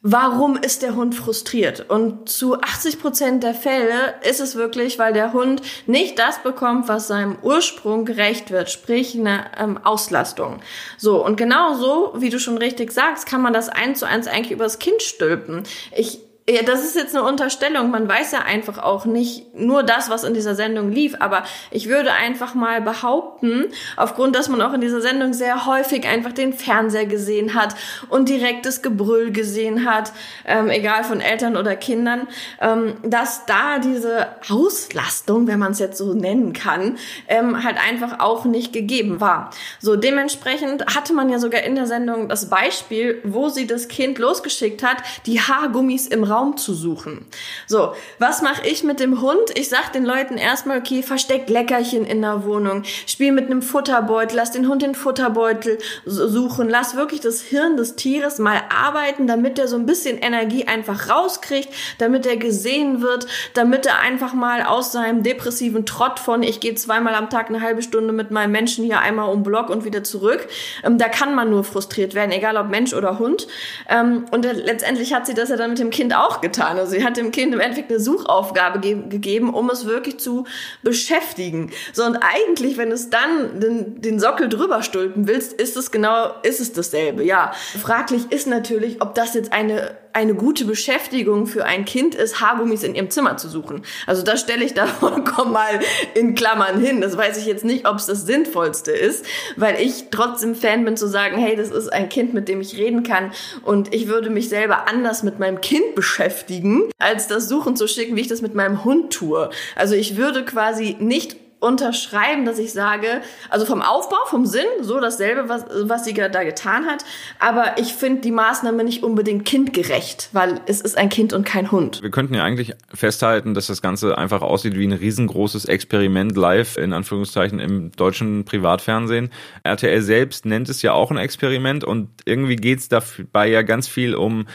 warum 0.02 0.58
ist 0.58 0.82
der 0.82 0.94
Hund 0.94 1.14
frustriert? 1.14 1.88
Und 1.88 2.28
zu 2.28 2.60
80 2.60 3.00
Prozent 3.00 3.42
der 3.44 3.54
Fälle 3.54 4.12
ist 4.28 4.40
es 4.40 4.56
wirklich, 4.56 4.98
weil 4.98 5.14
der 5.14 5.32
Hund 5.32 5.62
nicht 5.86 6.18
das 6.18 6.42
bekommt, 6.42 6.86
was 6.88 7.08
seinem 7.08 7.38
Ursprung 7.40 8.04
gerecht 8.04 8.50
wird, 8.50 8.68
sprich 8.68 9.18
eine 9.18 9.46
ähm, 9.58 9.78
Auslastung. 9.82 10.60
So, 10.98 11.24
und 11.24 11.36
genau 11.38 11.72
so, 11.72 12.12
wie 12.18 12.28
du 12.28 12.38
schon 12.38 12.58
richtig 12.58 12.92
sagst, 12.92 13.24
kann 13.24 13.40
man 13.40 13.54
das 13.54 13.70
eins 13.70 14.00
zu 14.00 14.06
eins 14.06 14.26
eigentlich 14.26 14.52
übers 14.52 14.78
Kind 14.78 15.00
stülpen. 15.00 15.62
Ich 15.96 16.20
ja, 16.48 16.62
das 16.62 16.84
ist 16.84 16.96
jetzt 16.96 17.14
eine 17.14 17.24
Unterstellung. 17.24 17.90
Man 17.92 18.08
weiß 18.08 18.32
ja 18.32 18.40
einfach 18.40 18.78
auch 18.78 19.04
nicht 19.04 19.54
nur 19.54 19.84
das, 19.84 20.10
was 20.10 20.24
in 20.24 20.34
dieser 20.34 20.56
Sendung 20.56 20.90
lief. 20.90 21.14
Aber 21.20 21.44
ich 21.70 21.88
würde 21.88 22.12
einfach 22.12 22.54
mal 22.54 22.80
behaupten, 22.80 23.66
aufgrund, 23.96 24.34
dass 24.34 24.48
man 24.48 24.60
auch 24.60 24.72
in 24.72 24.80
dieser 24.80 25.00
Sendung 25.00 25.34
sehr 25.34 25.66
häufig 25.66 26.04
einfach 26.04 26.32
den 26.32 26.52
Fernseher 26.52 27.06
gesehen 27.06 27.54
hat 27.54 27.76
und 28.08 28.28
direktes 28.28 28.82
Gebrüll 28.82 29.30
gesehen 29.30 29.88
hat, 29.88 30.12
ähm, 30.44 30.68
egal 30.68 31.04
von 31.04 31.20
Eltern 31.20 31.56
oder 31.56 31.76
Kindern, 31.76 32.26
ähm, 32.60 32.94
dass 33.04 33.46
da 33.46 33.78
diese 33.78 34.26
Auslastung, 34.50 35.46
wenn 35.46 35.60
man 35.60 35.72
es 35.72 35.78
jetzt 35.78 35.98
so 35.98 36.12
nennen 36.12 36.52
kann, 36.52 36.98
ähm, 37.28 37.62
halt 37.62 37.76
einfach 37.78 38.18
auch 38.18 38.46
nicht 38.46 38.72
gegeben 38.72 39.20
war. 39.20 39.50
So 39.78 39.94
dementsprechend 39.94 40.86
hatte 40.92 41.12
man 41.12 41.28
ja 41.28 41.38
sogar 41.38 41.62
in 41.62 41.76
der 41.76 41.86
Sendung 41.86 42.28
das 42.28 42.50
Beispiel, 42.50 43.20
wo 43.22 43.48
sie 43.48 43.68
das 43.68 43.86
Kind 43.86 44.18
losgeschickt 44.18 44.82
hat, 44.82 44.96
die 45.26 45.40
Haargummis 45.40 46.08
im 46.08 46.31
Raum 46.32 46.56
zu 46.56 46.74
suchen. 46.74 47.26
So, 47.66 47.94
was 48.18 48.42
mache 48.42 48.66
ich 48.66 48.84
mit 48.84 49.00
dem 49.00 49.20
Hund? 49.20 49.50
Ich 49.54 49.68
sag 49.68 49.92
den 49.92 50.04
Leuten 50.04 50.36
erstmal, 50.36 50.78
okay, 50.78 51.02
versteck 51.02 51.48
Leckerchen 51.48 52.04
in 52.04 52.22
der 52.22 52.44
Wohnung, 52.44 52.84
spiel 53.06 53.32
mit 53.32 53.46
einem 53.46 53.62
Futterbeutel, 53.62 54.36
lass 54.36 54.50
den 54.50 54.68
Hund 54.68 54.82
den 54.82 54.94
Futterbeutel 54.94 55.78
suchen, 56.04 56.68
lass 56.68 56.96
wirklich 56.96 57.20
das 57.20 57.40
Hirn 57.40 57.76
des 57.76 57.96
Tieres 57.96 58.38
mal 58.38 58.62
arbeiten, 58.68 59.26
damit 59.26 59.58
er 59.58 59.68
so 59.68 59.76
ein 59.76 59.86
bisschen 59.86 60.18
Energie 60.18 60.66
einfach 60.66 61.08
rauskriegt, 61.08 61.68
damit 61.98 62.26
er 62.26 62.36
gesehen 62.36 63.02
wird, 63.02 63.26
damit 63.54 63.86
er 63.86 64.00
einfach 64.00 64.32
mal 64.32 64.62
aus 64.62 64.92
seinem 64.92 65.22
depressiven 65.22 65.86
Trott 65.86 66.18
von 66.18 66.42
ich 66.42 66.60
gehe 66.60 66.74
zweimal 66.74 67.14
am 67.14 67.30
Tag 67.30 67.48
eine 67.48 67.60
halbe 67.60 67.82
Stunde 67.82 68.12
mit 68.12 68.30
meinem 68.30 68.52
Menschen 68.52 68.84
hier 68.84 69.00
einmal 69.00 69.30
um 69.30 69.42
Block 69.42 69.68
und 69.70 69.84
wieder 69.84 70.04
zurück. 70.04 70.48
Ähm, 70.84 70.98
da 70.98 71.08
kann 71.08 71.34
man 71.34 71.50
nur 71.50 71.64
frustriert 71.64 72.14
werden, 72.14 72.30
egal 72.30 72.56
ob 72.56 72.68
Mensch 72.68 72.94
oder 72.94 73.18
Hund. 73.18 73.46
Ähm, 73.88 74.24
und 74.30 74.44
letztendlich 74.44 75.12
hat 75.12 75.26
sie 75.26 75.34
das 75.34 75.48
ja 75.48 75.56
dann 75.56 75.70
mit 75.70 75.78
dem 75.78 75.90
Kind 75.90 76.14
auch 76.14 76.21
getan. 76.40 76.78
Also 76.78 76.92
sie 76.92 77.04
hat 77.04 77.16
dem 77.16 77.30
Kind 77.30 77.54
im 77.54 77.60
Endeffekt 77.60 77.90
eine 77.90 78.00
Suchaufgabe 78.00 78.80
ge 78.80 78.92
gegeben, 79.08 79.52
um 79.54 79.70
es 79.70 79.86
wirklich 79.86 80.18
zu 80.18 80.46
beschäftigen. 80.82 81.70
So 81.92 82.04
und 82.04 82.16
eigentlich, 82.16 82.76
wenn 82.76 82.92
es 82.92 83.10
dann 83.10 83.60
den, 83.60 84.00
den 84.00 84.20
Sockel 84.20 84.48
drüber 84.48 84.82
stülpen 84.82 85.26
willst, 85.26 85.52
ist 85.52 85.76
es 85.76 85.90
genau, 85.90 86.30
ist 86.42 86.60
es 86.60 86.72
dasselbe. 86.72 87.24
Ja, 87.24 87.52
fraglich 87.80 88.30
ist 88.30 88.46
natürlich, 88.46 89.00
ob 89.02 89.14
das 89.14 89.34
jetzt 89.34 89.52
eine 89.52 89.96
eine 90.12 90.34
gute 90.34 90.64
Beschäftigung 90.64 91.46
für 91.46 91.64
ein 91.64 91.84
Kind 91.84 92.14
ist, 92.14 92.40
Haargummis 92.40 92.82
in 92.82 92.94
ihrem 92.94 93.10
Zimmer 93.10 93.36
zu 93.36 93.48
suchen. 93.48 93.82
Also 94.06 94.22
das 94.22 94.40
stelle 94.40 94.64
ich 94.64 94.74
da 94.74 94.86
vollkommen 95.02 95.52
mal 95.52 95.80
in 96.14 96.34
Klammern 96.34 96.80
hin. 96.80 97.00
Das 97.00 97.16
weiß 97.16 97.38
ich 97.38 97.46
jetzt 97.46 97.64
nicht, 97.64 97.86
ob 97.88 97.96
es 97.96 98.06
das 98.06 98.26
Sinnvollste 98.26 98.92
ist, 98.92 99.24
weil 99.56 99.80
ich 99.80 100.06
trotzdem 100.10 100.54
Fan 100.54 100.84
bin 100.84 100.96
zu 100.96 101.06
sagen, 101.06 101.36
hey, 101.38 101.56
das 101.56 101.70
ist 101.70 101.92
ein 101.92 102.08
Kind, 102.08 102.34
mit 102.34 102.48
dem 102.48 102.60
ich 102.60 102.76
reden 102.76 103.02
kann 103.02 103.32
und 103.62 103.94
ich 103.94 104.08
würde 104.08 104.30
mich 104.30 104.48
selber 104.48 104.88
anders 104.88 105.22
mit 105.22 105.38
meinem 105.38 105.60
Kind 105.60 105.94
beschäftigen, 105.94 106.90
als 106.98 107.26
das 107.26 107.48
Suchen 107.48 107.76
zu 107.76 107.86
schicken, 107.86 108.16
wie 108.16 108.20
ich 108.20 108.28
das 108.28 108.42
mit 108.42 108.54
meinem 108.54 108.84
Hund 108.84 109.12
tue. 109.12 109.50
Also 109.76 109.94
ich 109.94 110.16
würde 110.16 110.44
quasi 110.44 110.96
nicht 110.98 111.41
unterschreiben, 111.62 112.44
dass 112.44 112.58
ich 112.58 112.72
sage, 112.72 113.22
also 113.48 113.64
vom 113.64 113.82
Aufbau, 113.82 114.16
vom 114.26 114.46
Sinn, 114.46 114.66
so 114.80 115.00
dasselbe, 115.00 115.48
was, 115.48 115.64
was 115.82 116.04
sie 116.04 116.12
da 116.12 116.42
getan 116.42 116.86
hat. 116.86 117.04
Aber 117.38 117.78
ich 117.78 117.94
finde 117.94 118.20
die 118.20 118.32
Maßnahme 118.32 118.82
nicht 118.84 119.02
unbedingt 119.02 119.44
kindgerecht, 119.44 120.28
weil 120.32 120.60
es 120.66 120.80
ist 120.80 120.98
ein 120.98 121.08
Kind 121.08 121.32
und 121.32 121.44
kein 121.44 121.70
Hund. 121.70 122.02
Wir 122.02 122.10
könnten 122.10 122.34
ja 122.34 122.42
eigentlich 122.42 122.74
festhalten, 122.92 123.54
dass 123.54 123.68
das 123.68 123.80
Ganze 123.80 124.18
einfach 124.18 124.42
aussieht 124.42 124.76
wie 124.76 124.86
ein 124.86 124.92
riesengroßes 124.92 125.66
Experiment 125.66 126.36
live, 126.36 126.76
in 126.76 126.92
Anführungszeichen, 126.92 127.60
im 127.60 127.92
deutschen 127.92 128.44
Privatfernsehen. 128.44 129.30
RTL 129.62 130.02
selbst 130.02 130.44
nennt 130.44 130.68
es 130.68 130.82
ja 130.82 130.92
auch 130.92 131.10
ein 131.10 131.16
Experiment 131.16 131.84
und 131.84 132.08
irgendwie 132.24 132.56
geht 132.56 132.80
es 132.80 132.88
dabei 132.88 133.48
ja 133.48 133.62
ganz 133.62 133.86
viel 133.86 134.14
um 134.14 134.46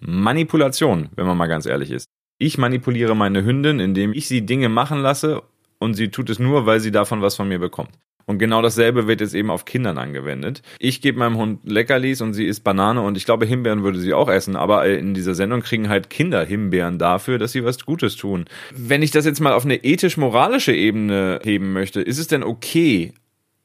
Manipulation, 0.00 1.10
wenn 1.14 1.26
man 1.26 1.36
mal 1.36 1.46
ganz 1.46 1.66
ehrlich 1.66 1.90
ist. 1.90 2.06
Ich 2.38 2.58
manipuliere 2.58 3.14
meine 3.14 3.44
Hündin, 3.44 3.80
indem 3.80 4.12
ich 4.12 4.28
sie 4.28 4.44
Dinge 4.44 4.68
machen 4.68 5.00
lasse 5.00 5.42
und 5.84 5.94
sie 5.94 6.08
tut 6.08 6.30
es 6.30 6.38
nur, 6.38 6.66
weil 6.66 6.80
sie 6.80 6.90
davon 6.90 7.22
was 7.22 7.36
von 7.36 7.48
mir 7.48 7.58
bekommt. 7.58 7.90
Und 8.26 8.38
genau 8.38 8.62
dasselbe 8.62 9.06
wird 9.06 9.20
jetzt 9.20 9.34
eben 9.34 9.50
auf 9.50 9.66
Kindern 9.66 9.98
angewendet. 9.98 10.62
Ich 10.78 11.02
gebe 11.02 11.18
meinem 11.18 11.36
Hund 11.36 11.60
Leckerlis 11.64 12.22
und 12.22 12.32
sie 12.32 12.46
isst 12.46 12.64
Banane 12.64 13.02
und 13.02 13.18
ich 13.18 13.26
glaube, 13.26 13.44
Himbeeren 13.44 13.82
würde 13.82 13.98
sie 13.98 14.14
auch 14.14 14.30
essen, 14.30 14.56
aber 14.56 14.86
in 14.86 15.12
dieser 15.12 15.34
Sendung 15.34 15.60
kriegen 15.60 15.90
halt 15.90 16.08
Kinder 16.08 16.42
Himbeeren 16.44 16.98
dafür, 16.98 17.38
dass 17.38 17.52
sie 17.52 17.64
was 17.64 17.84
Gutes 17.84 18.16
tun. 18.16 18.46
Wenn 18.74 19.02
ich 19.02 19.10
das 19.10 19.26
jetzt 19.26 19.40
mal 19.40 19.52
auf 19.52 19.66
eine 19.66 19.84
ethisch-moralische 19.84 20.72
Ebene 20.72 21.38
heben 21.44 21.74
möchte, 21.74 22.00
ist 22.00 22.18
es 22.18 22.26
denn 22.26 22.42
okay, 22.42 23.12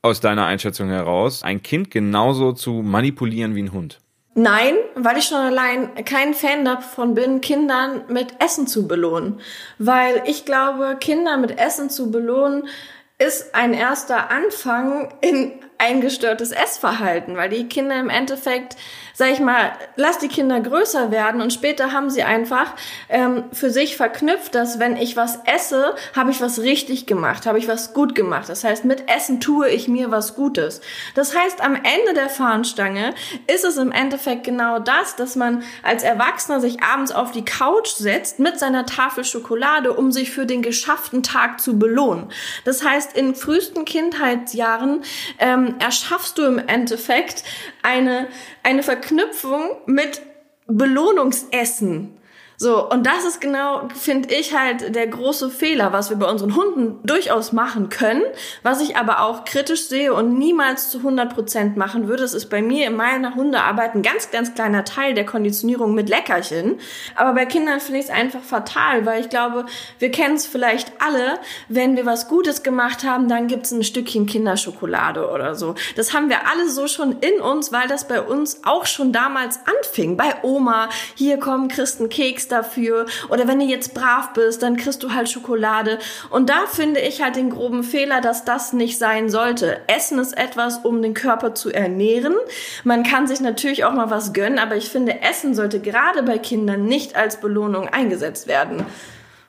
aus 0.01 0.19
deiner 0.19 0.45
Einschätzung 0.45 0.89
heraus, 0.89 1.43
ein 1.43 1.63
Kind 1.63 1.91
genauso 1.91 2.51
zu 2.51 2.81
manipulieren 2.81 3.55
wie 3.55 3.63
ein 3.63 3.71
Hund? 3.71 3.99
Nein, 4.41 4.75
weil 4.95 5.17
ich 5.17 5.25
schon 5.25 5.37
allein 5.37 6.05
kein 6.05 6.33
Fan 6.33 6.63
davon 6.63 7.13
bin, 7.13 7.41
Kindern 7.41 8.03
mit 8.07 8.41
Essen 8.41 8.67
zu 8.67 8.87
belohnen. 8.87 9.41
Weil 9.79 10.23
ich 10.27 10.45
glaube, 10.45 10.95
Kinder 10.97 11.35
mit 11.35 11.59
Essen 11.59 11.89
zu 11.89 12.09
belohnen, 12.09 12.69
ist 13.17 13.53
ein 13.53 13.73
erster 13.73 14.31
Anfang 14.31 15.13
in 15.19 15.51
ein 15.79 16.01
gestörtes 16.01 16.51
Essverhalten, 16.51 17.35
weil 17.35 17.49
die 17.49 17.67
Kinder 17.67 17.99
im 17.99 18.09
Endeffekt 18.09 18.75
sag 19.19 19.33
ich 19.33 19.41
mal, 19.41 19.73
lass 19.97 20.17
die 20.17 20.29
Kinder 20.29 20.61
größer 20.61 21.11
werden 21.11 21.41
und 21.41 21.51
später 21.51 21.91
haben 21.91 22.09
sie 22.09 22.23
einfach 22.23 22.73
ähm, 23.09 23.43
für 23.51 23.69
sich 23.69 23.97
verknüpft, 23.97 24.55
dass 24.55 24.79
wenn 24.79 24.95
ich 24.95 25.17
was 25.17 25.39
esse, 25.43 25.93
habe 26.15 26.31
ich 26.31 26.39
was 26.39 26.59
richtig 26.59 27.05
gemacht, 27.05 27.45
habe 27.45 27.59
ich 27.59 27.67
was 27.67 27.93
gut 27.93 28.15
gemacht. 28.15 28.47
Das 28.47 28.63
heißt, 28.63 28.85
mit 28.85 29.11
Essen 29.13 29.41
tue 29.41 29.67
ich 29.67 29.89
mir 29.89 30.09
was 30.09 30.35
Gutes. 30.35 30.79
Das 31.15 31.35
heißt, 31.37 31.59
am 31.59 31.75
Ende 31.75 32.13
der 32.15 32.29
Fahnenstange 32.29 33.13
ist 33.53 33.65
es 33.65 33.75
im 33.75 33.91
Endeffekt 33.91 34.45
genau 34.45 34.79
das, 34.79 35.17
dass 35.17 35.35
man 35.35 35.63
als 35.83 36.03
Erwachsener 36.03 36.61
sich 36.61 36.81
abends 36.81 37.11
auf 37.11 37.33
die 37.33 37.43
Couch 37.43 37.89
setzt 37.89 38.39
mit 38.39 38.57
seiner 38.57 38.85
Tafel 38.85 39.25
Schokolade, 39.25 39.91
um 39.91 40.13
sich 40.13 40.31
für 40.31 40.45
den 40.45 40.61
geschafften 40.61 41.23
Tag 41.23 41.59
zu 41.59 41.77
belohnen. 41.77 42.31
Das 42.63 42.85
heißt, 42.85 43.17
in 43.17 43.35
frühesten 43.35 43.83
Kindheitsjahren 43.83 45.01
ähm, 45.39 45.68
erschaffst 45.79 46.37
du 46.37 46.45
im 46.45 46.57
Endeffekt 46.59 47.43
eine, 47.83 48.27
eine 48.63 48.83
Verknüpfung 48.83 49.77
mit 49.85 50.21
Belohnungsessen. 50.67 52.18
So, 52.61 52.89
und 52.89 53.05
das 53.05 53.23
ist 53.23 53.39
genau, 53.39 53.87
finde 53.95 54.35
ich 54.35 54.53
halt 54.53 54.93
der 54.93 55.07
große 55.07 55.49
Fehler, 55.49 55.93
was 55.93 56.09
wir 56.09 56.17
bei 56.17 56.29
unseren 56.29 56.57
Hunden 56.57 56.99
durchaus 57.07 57.53
machen 57.53 57.87
können, 57.87 58.21
was 58.63 58.81
ich 58.81 58.97
aber 58.97 59.21
auch 59.21 59.45
kritisch 59.45 59.87
sehe 59.87 60.13
und 60.13 60.37
niemals 60.37 60.89
zu 60.89 60.97
100 60.97 61.33
Prozent 61.33 61.77
machen 61.77 62.09
würde. 62.09 62.23
Das 62.23 62.33
ist 62.33 62.49
bei 62.49 62.61
mir 62.61 62.87
in 62.87 62.97
meiner 62.97 63.35
Hundearbeit 63.35 63.95
ein 63.95 64.01
ganz, 64.01 64.29
ganz 64.31 64.55
kleiner 64.55 64.83
Teil 64.83 65.13
der 65.13 65.25
Konditionierung 65.25 65.95
mit 65.95 66.09
Leckerchen. 66.09 66.81
Aber 67.15 67.31
bei 67.31 67.45
Kindern 67.45 67.79
finde 67.79 68.01
ich 68.01 68.07
es 68.07 68.11
einfach 68.11 68.41
fatal, 68.41 69.05
weil 69.05 69.21
ich 69.21 69.29
glaube, 69.29 69.65
wir 69.99 70.11
kennen 70.11 70.35
es 70.35 70.45
vielleicht 70.45 70.91
alle, 70.99 71.39
wenn 71.69 71.95
wir 71.95 72.05
was 72.05 72.27
Gutes 72.27 72.61
gemacht 72.61 73.05
haben, 73.05 73.29
dann 73.29 73.47
gibt's 73.47 73.71
ein 73.71 73.85
Stückchen 73.85 74.25
Kinderschokolade 74.25 75.29
oder 75.29 75.55
so. 75.55 75.75
Das 75.95 76.13
haben 76.13 76.27
wir 76.27 76.45
alle 76.45 76.67
so 76.67 76.89
schon 76.89 77.19
in 77.19 77.39
uns, 77.39 77.71
weil 77.71 77.87
das 77.87 78.05
bei 78.05 78.21
uns 78.21 78.65
auch 78.65 78.85
schon 78.85 79.13
damals 79.13 79.61
anfing. 79.65 80.17
Bei 80.17 80.43
Oma, 80.43 80.89
hier 81.15 81.37
kommen 81.37 81.71
einen 81.71 82.09
Keks, 82.09 82.48
dafür. 82.51 83.05
Oder 83.29 83.47
wenn 83.47 83.59
du 83.59 83.65
jetzt 83.65 83.93
brav 83.93 84.33
bist, 84.33 84.63
dann 84.63 84.77
kriegst 84.77 85.03
du 85.03 85.13
halt 85.13 85.29
Schokolade. 85.29 85.99
Und 86.29 86.49
da 86.49 86.65
finde 86.67 86.99
ich 86.99 87.21
halt 87.21 87.35
den 87.35 87.49
groben 87.49 87.83
Fehler, 87.83 88.21
dass 88.21 88.45
das 88.45 88.73
nicht 88.73 88.97
sein 88.97 89.29
sollte. 89.29 89.81
Essen 89.87 90.19
ist 90.19 90.37
etwas, 90.37 90.79
um 90.79 91.01
den 91.01 91.13
Körper 91.13 91.55
zu 91.55 91.71
ernähren. 91.71 92.35
Man 92.83 93.03
kann 93.03 93.27
sich 93.27 93.39
natürlich 93.39 93.85
auch 93.85 93.93
mal 93.93 94.09
was 94.09 94.33
gönnen, 94.33 94.59
aber 94.59 94.75
ich 94.75 94.89
finde, 94.89 95.21
Essen 95.21 95.53
sollte 95.53 95.79
gerade 95.79 96.23
bei 96.23 96.37
Kindern 96.37 96.85
nicht 96.85 97.15
als 97.15 97.39
Belohnung 97.39 97.87
eingesetzt 97.87 98.47
werden. 98.47 98.85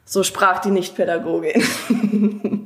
So 0.04 0.22
sprach 0.22 0.60
die 0.60 0.70
Nichtpädagogin. 0.70 1.62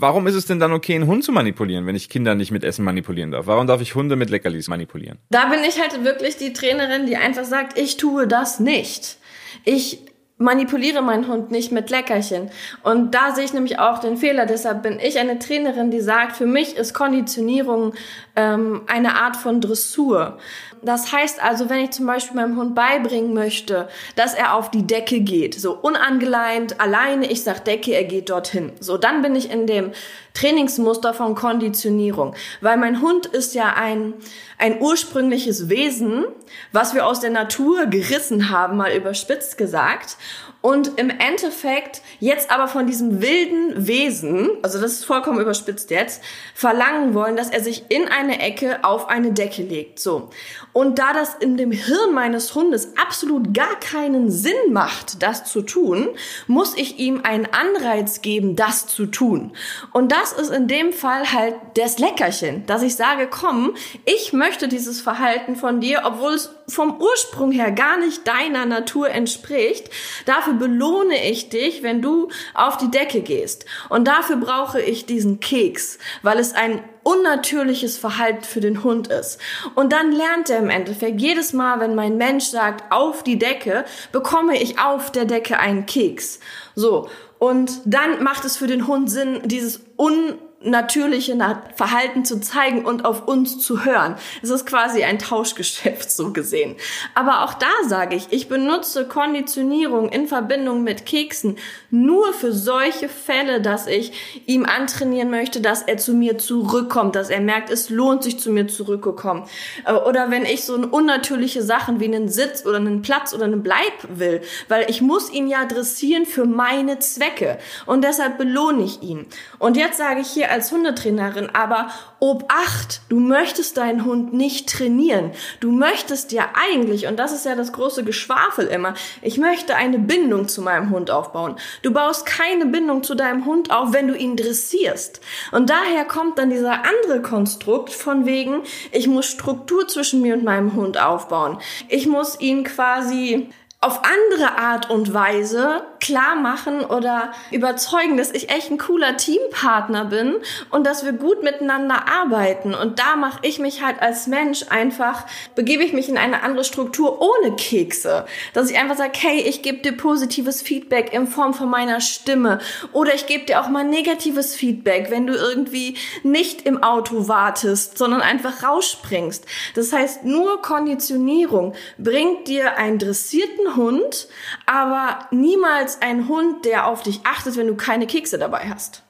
Warum 0.00 0.28
ist 0.28 0.36
es 0.36 0.46
denn 0.46 0.60
dann 0.60 0.72
okay, 0.72 0.94
einen 0.94 1.06
Hund 1.08 1.24
zu 1.24 1.32
manipulieren, 1.32 1.84
wenn 1.84 1.96
ich 1.96 2.08
Kinder 2.08 2.36
nicht 2.36 2.52
mit 2.52 2.62
Essen 2.62 2.84
manipulieren 2.84 3.32
darf? 3.32 3.46
Warum 3.46 3.66
darf 3.66 3.80
ich 3.80 3.96
Hunde 3.96 4.14
mit 4.14 4.30
Leckerlis 4.30 4.68
manipulieren? 4.68 5.18
Da 5.28 5.46
bin 5.46 5.64
ich 5.64 5.80
halt 5.80 6.04
wirklich 6.04 6.36
die 6.36 6.52
Trainerin, 6.52 7.04
die 7.06 7.16
einfach 7.16 7.44
sagt, 7.44 7.76
ich 7.76 7.96
tue 7.96 8.28
das 8.28 8.60
nicht. 8.60 9.17
Ich 9.64 10.00
manipuliere 10.38 11.02
meinen 11.02 11.26
Hund 11.26 11.50
nicht 11.50 11.72
mit 11.72 11.90
Leckerchen. 11.90 12.50
Und 12.84 13.14
da 13.14 13.34
sehe 13.34 13.44
ich 13.44 13.52
nämlich 13.52 13.78
auch 13.80 13.98
den 13.98 14.16
Fehler. 14.16 14.46
Deshalb 14.46 14.82
bin 14.82 15.00
ich 15.00 15.18
eine 15.18 15.38
Trainerin, 15.38 15.90
die 15.90 16.00
sagt, 16.00 16.36
für 16.36 16.46
mich 16.46 16.76
ist 16.76 16.94
Konditionierung 16.94 17.92
ähm, 18.36 18.82
eine 18.86 19.16
Art 19.16 19.36
von 19.36 19.60
Dressur. 19.60 20.38
Das 20.82 21.12
heißt 21.12 21.42
also, 21.42 21.68
wenn 21.68 21.80
ich 21.80 21.90
zum 21.90 22.06
Beispiel 22.06 22.36
meinem 22.36 22.56
Hund 22.56 22.76
beibringen 22.76 23.34
möchte, 23.34 23.88
dass 24.14 24.34
er 24.34 24.54
auf 24.54 24.70
die 24.70 24.86
Decke 24.86 25.20
geht, 25.20 25.56
so 25.58 25.74
unangeleint, 25.74 26.80
alleine, 26.80 27.26
ich 27.26 27.42
sag 27.42 27.64
Decke, 27.64 27.92
er 27.92 28.04
geht 28.04 28.30
dorthin. 28.30 28.72
So, 28.78 28.96
dann 28.96 29.22
bin 29.22 29.34
ich 29.34 29.50
in 29.50 29.66
dem 29.66 29.90
Trainingsmuster 30.38 31.14
von 31.14 31.34
Konditionierung. 31.34 32.34
Weil 32.60 32.76
mein 32.76 33.02
Hund 33.02 33.26
ist 33.26 33.54
ja 33.54 33.74
ein, 33.74 34.14
ein 34.58 34.80
ursprüngliches 34.80 35.68
Wesen, 35.68 36.24
was 36.72 36.94
wir 36.94 37.06
aus 37.06 37.20
der 37.20 37.30
Natur 37.30 37.86
gerissen 37.86 38.50
haben, 38.50 38.76
mal 38.76 38.92
überspitzt 38.92 39.58
gesagt 39.58 40.16
und 40.60 40.98
im 40.98 41.10
Endeffekt 41.10 42.02
jetzt 42.18 42.50
aber 42.50 42.66
von 42.66 42.86
diesem 42.86 43.22
wilden 43.22 43.86
Wesen, 43.86 44.50
also 44.62 44.80
das 44.80 44.92
ist 44.94 45.04
vollkommen 45.04 45.40
überspitzt 45.40 45.90
jetzt, 45.90 46.20
verlangen 46.52 47.14
wollen, 47.14 47.36
dass 47.36 47.50
er 47.50 47.62
sich 47.62 47.84
in 47.90 48.08
eine 48.08 48.40
Ecke 48.40 48.82
auf 48.82 49.08
eine 49.08 49.32
Decke 49.32 49.62
legt. 49.62 50.00
So. 50.00 50.30
Und 50.72 50.98
da 50.98 51.12
das 51.12 51.36
in 51.36 51.56
dem 51.56 51.70
Hirn 51.70 52.12
meines 52.12 52.54
Hundes 52.56 52.92
absolut 52.96 53.54
gar 53.54 53.78
keinen 53.78 54.30
Sinn 54.30 54.72
macht, 54.72 55.22
das 55.22 55.44
zu 55.44 55.62
tun, 55.62 56.08
muss 56.48 56.76
ich 56.76 56.98
ihm 56.98 57.20
einen 57.22 57.46
Anreiz 57.46 58.20
geben, 58.20 58.56
das 58.56 58.88
zu 58.88 59.06
tun. 59.06 59.52
Und 59.92 60.10
das 60.10 60.32
ist 60.32 60.50
in 60.50 60.66
dem 60.66 60.92
Fall 60.92 61.32
halt 61.32 61.54
das 61.76 61.98
Leckerchen, 62.00 62.66
dass 62.66 62.82
ich 62.82 62.96
sage, 62.96 63.28
komm, 63.30 63.74
ich 64.04 64.32
möchte 64.32 64.66
dieses 64.66 65.00
Verhalten 65.00 65.54
von 65.54 65.80
dir, 65.80 66.02
obwohl 66.04 66.34
es 66.34 66.50
vom 66.68 67.00
Ursprung 67.00 67.50
her 67.50 67.72
gar 67.72 67.98
nicht 67.98 68.26
deiner 68.28 68.66
Natur 68.66 69.10
entspricht. 69.10 69.90
Dafür 70.26 70.54
belohne 70.54 71.28
ich 71.28 71.48
dich, 71.48 71.82
wenn 71.82 72.02
du 72.02 72.28
auf 72.54 72.76
die 72.76 72.90
Decke 72.90 73.22
gehst. 73.22 73.64
Und 73.88 74.06
dafür 74.06 74.36
brauche 74.36 74.80
ich 74.80 75.06
diesen 75.06 75.40
Keks, 75.40 75.98
weil 76.22 76.38
es 76.38 76.54
ein 76.54 76.82
unnatürliches 77.02 77.96
Verhalten 77.96 78.44
für 78.44 78.60
den 78.60 78.84
Hund 78.84 79.08
ist. 79.08 79.40
Und 79.74 79.92
dann 79.92 80.12
lernt 80.12 80.50
er 80.50 80.58
im 80.58 80.68
Endeffekt 80.68 81.20
jedes 81.20 81.54
Mal, 81.54 81.80
wenn 81.80 81.94
mein 81.94 82.18
Mensch 82.18 82.44
sagt, 82.44 82.92
auf 82.92 83.22
die 83.22 83.38
Decke, 83.38 83.84
bekomme 84.12 84.60
ich 84.60 84.78
auf 84.78 85.10
der 85.10 85.24
Decke 85.24 85.58
einen 85.58 85.86
Keks. 85.86 86.40
So. 86.74 87.08
Und 87.38 87.80
dann 87.86 88.22
macht 88.22 88.44
es 88.44 88.56
für 88.56 88.66
den 88.66 88.86
Hund 88.86 89.10
Sinn, 89.10 89.40
dieses 89.44 89.80
un 89.96 90.34
natürliche 90.60 91.36
Verhalten 91.76 92.24
zu 92.24 92.40
zeigen 92.40 92.84
und 92.84 93.04
auf 93.04 93.28
uns 93.28 93.60
zu 93.60 93.84
hören. 93.84 94.16
Es 94.42 94.50
ist 94.50 94.66
quasi 94.66 95.04
ein 95.04 95.20
Tauschgeschäft 95.20 96.10
so 96.10 96.32
gesehen. 96.32 96.74
Aber 97.14 97.44
auch 97.44 97.54
da 97.54 97.70
sage 97.86 98.16
ich, 98.16 98.26
ich 98.30 98.48
benutze 98.48 99.06
Konditionierung 99.06 100.08
in 100.08 100.26
Verbindung 100.26 100.82
mit 100.82 101.06
Keksen 101.06 101.56
nur 101.90 102.32
für 102.32 102.52
solche 102.52 103.08
Fälle, 103.08 103.60
dass 103.60 103.86
ich 103.86 104.42
ihm 104.46 104.66
antrainieren 104.66 105.30
möchte, 105.30 105.60
dass 105.60 105.82
er 105.82 105.96
zu 105.96 106.12
mir 106.12 106.38
zurückkommt, 106.38 107.14
dass 107.14 107.30
er 107.30 107.40
merkt, 107.40 107.70
es 107.70 107.88
lohnt 107.88 108.24
sich 108.24 108.40
zu 108.40 108.50
mir 108.50 108.66
zurückzukommen. 108.66 109.44
Äh, 109.84 109.92
oder 109.92 110.30
wenn 110.30 110.44
ich 110.44 110.64
so 110.64 110.74
unnatürliche 110.74 111.62
Sachen 111.62 112.00
wie 112.00 112.06
einen 112.06 112.28
Sitz 112.28 112.66
oder 112.66 112.78
einen 112.78 113.02
Platz 113.02 113.32
oder 113.32 113.44
einen 113.44 113.62
Bleib 113.62 113.76
will, 114.08 114.40
weil 114.66 114.90
ich 114.90 115.02
muss 115.02 115.30
ihn 115.32 115.46
ja 115.46 115.64
dressieren 115.66 116.26
für 116.26 116.46
meine 116.46 116.98
Zwecke 116.98 117.58
und 117.86 118.02
deshalb 118.02 118.38
belohne 118.38 118.82
ich 118.82 119.02
ihn. 119.02 119.26
Und 119.58 119.76
jetzt 119.76 119.98
sage 119.98 120.20
ich 120.20 120.28
hier 120.28 120.47
als 120.48 120.72
Hundetrainerin, 120.72 121.50
aber 121.54 121.88
Obacht, 122.20 123.00
du 123.08 123.20
möchtest 123.20 123.76
deinen 123.76 124.04
Hund 124.04 124.32
nicht 124.32 124.68
trainieren. 124.68 125.32
Du 125.60 125.70
möchtest 125.70 126.32
ja 126.32 126.48
eigentlich, 126.54 127.06
und 127.06 127.16
das 127.16 127.32
ist 127.32 127.44
ja 127.44 127.54
das 127.54 127.72
große 127.72 128.04
Geschwafel 128.04 128.66
immer, 128.66 128.94
ich 129.22 129.38
möchte 129.38 129.76
eine 129.76 129.98
Bindung 129.98 130.48
zu 130.48 130.62
meinem 130.62 130.90
Hund 130.90 131.10
aufbauen. 131.10 131.56
Du 131.82 131.92
baust 131.92 132.26
keine 132.26 132.66
Bindung 132.66 133.02
zu 133.02 133.14
deinem 133.14 133.44
Hund 133.44 133.70
auf, 133.70 133.92
wenn 133.92 134.08
du 134.08 134.16
ihn 134.16 134.36
dressierst. 134.36 135.20
Und 135.52 135.70
daher 135.70 136.04
kommt 136.04 136.38
dann 136.38 136.50
dieser 136.50 136.84
andere 136.84 137.22
Konstrukt 137.22 137.92
von 137.92 138.26
wegen, 138.26 138.62
ich 138.90 139.06
muss 139.06 139.26
Struktur 139.26 139.86
zwischen 139.86 140.22
mir 140.22 140.34
und 140.34 140.44
meinem 140.44 140.74
Hund 140.74 141.00
aufbauen. 141.00 141.58
Ich 141.88 142.06
muss 142.06 142.40
ihn 142.40 142.64
quasi 142.64 143.48
auf 143.80 144.00
andere 144.02 144.58
Art 144.58 144.90
und 144.90 145.14
Weise 145.14 145.82
klar 146.08 146.36
machen 146.36 146.86
oder 146.86 147.32
überzeugen, 147.50 148.16
dass 148.16 148.30
ich 148.30 148.48
echt 148.48 148.70
ein 148.70 148.78
cooler 148.78 149.18
Teampartner 149.18 150.06
bin 150.06 150.36
und 150.70 150.86
dass 150.86 151.04
wir 151.04 151.12
gut 151.12 151.42
miteinander 151.42 152.06
arbeiten. 152.08 152.74
Und 152.74 152.98
da 152.98 153.16
mache 153.16 153.40
ich 153.42 153.58
mich 153.58 153.84
halt 153.84 154.00
als 154.00 154.26
Mensch 154.26 154.64
einfach, 154.70 155.26
begebe 155.54 155.84
ich 155.84 155.92
mich 155.92 156.08
in 156.08 156.16
eine 156.16 156.42
andere 156.42 156.64
Struktur 156.64 157.20
ohne 157.20 157.56
Kekse. 157.56 158.24
Dass 158.54 158.70
ich 158.70 158.78
einfach 158.78 158.96
sage, 158.96 159.12
hey, 159.18 159.40
ich 159.40 159.60
gebe 159.60 159.82
dir 159.82 159.92
positives 159.92 160.62
Feedback 160.62 161.12
in 161.12 161.26
Form 161.26 161.52
von 161.52 161.68
meiner 161.68 162.00
Stimme. 162.00 162.58
Oder 162.94 163.14
ich 163.14 163.26
gebe 163.26 163.44
dir 163.44 163.60
auch 163.60 163.68
mal 163.68 163.84
negatives 163.84 164.56
Feedback, 164.56 165.10
wenn 165.10 165.26
du 165.26 165.34
irgendwie 165.34 165.98
nicht 166.22 166.62
im 166.62 166.82
Auto 166.82 167.28
wartest, 167.28 167.98
sondern 167.98 168.22
einfach 168.22 168.62
rausspringst. 168.62 169.44
Das 169.74 169.92
heißt, 169.92 170.24
nur 170.24 170.62
Konditionierung 170.62 171.74
bringt 171.98 172.48
dir 172.48 172.78
einen 172.78 172.98
dressierten 172.98 173.76
Hund, 173.76 174.28
aber 174.64 175.18
niemals 175.30 175.97
ein 176.02 176.28
Hund, 176.28 176.64
der 176.64 176.86
auf 176.86 177.02
dich 177.02 177.20
achtet, 177.24 177.56
wenn 177.56 177.66
du 177.66 177.76
keine 177.76 178.06
Kekse 178.06 178.38
dabei 178.38 178.68
hast. 178.68 179.02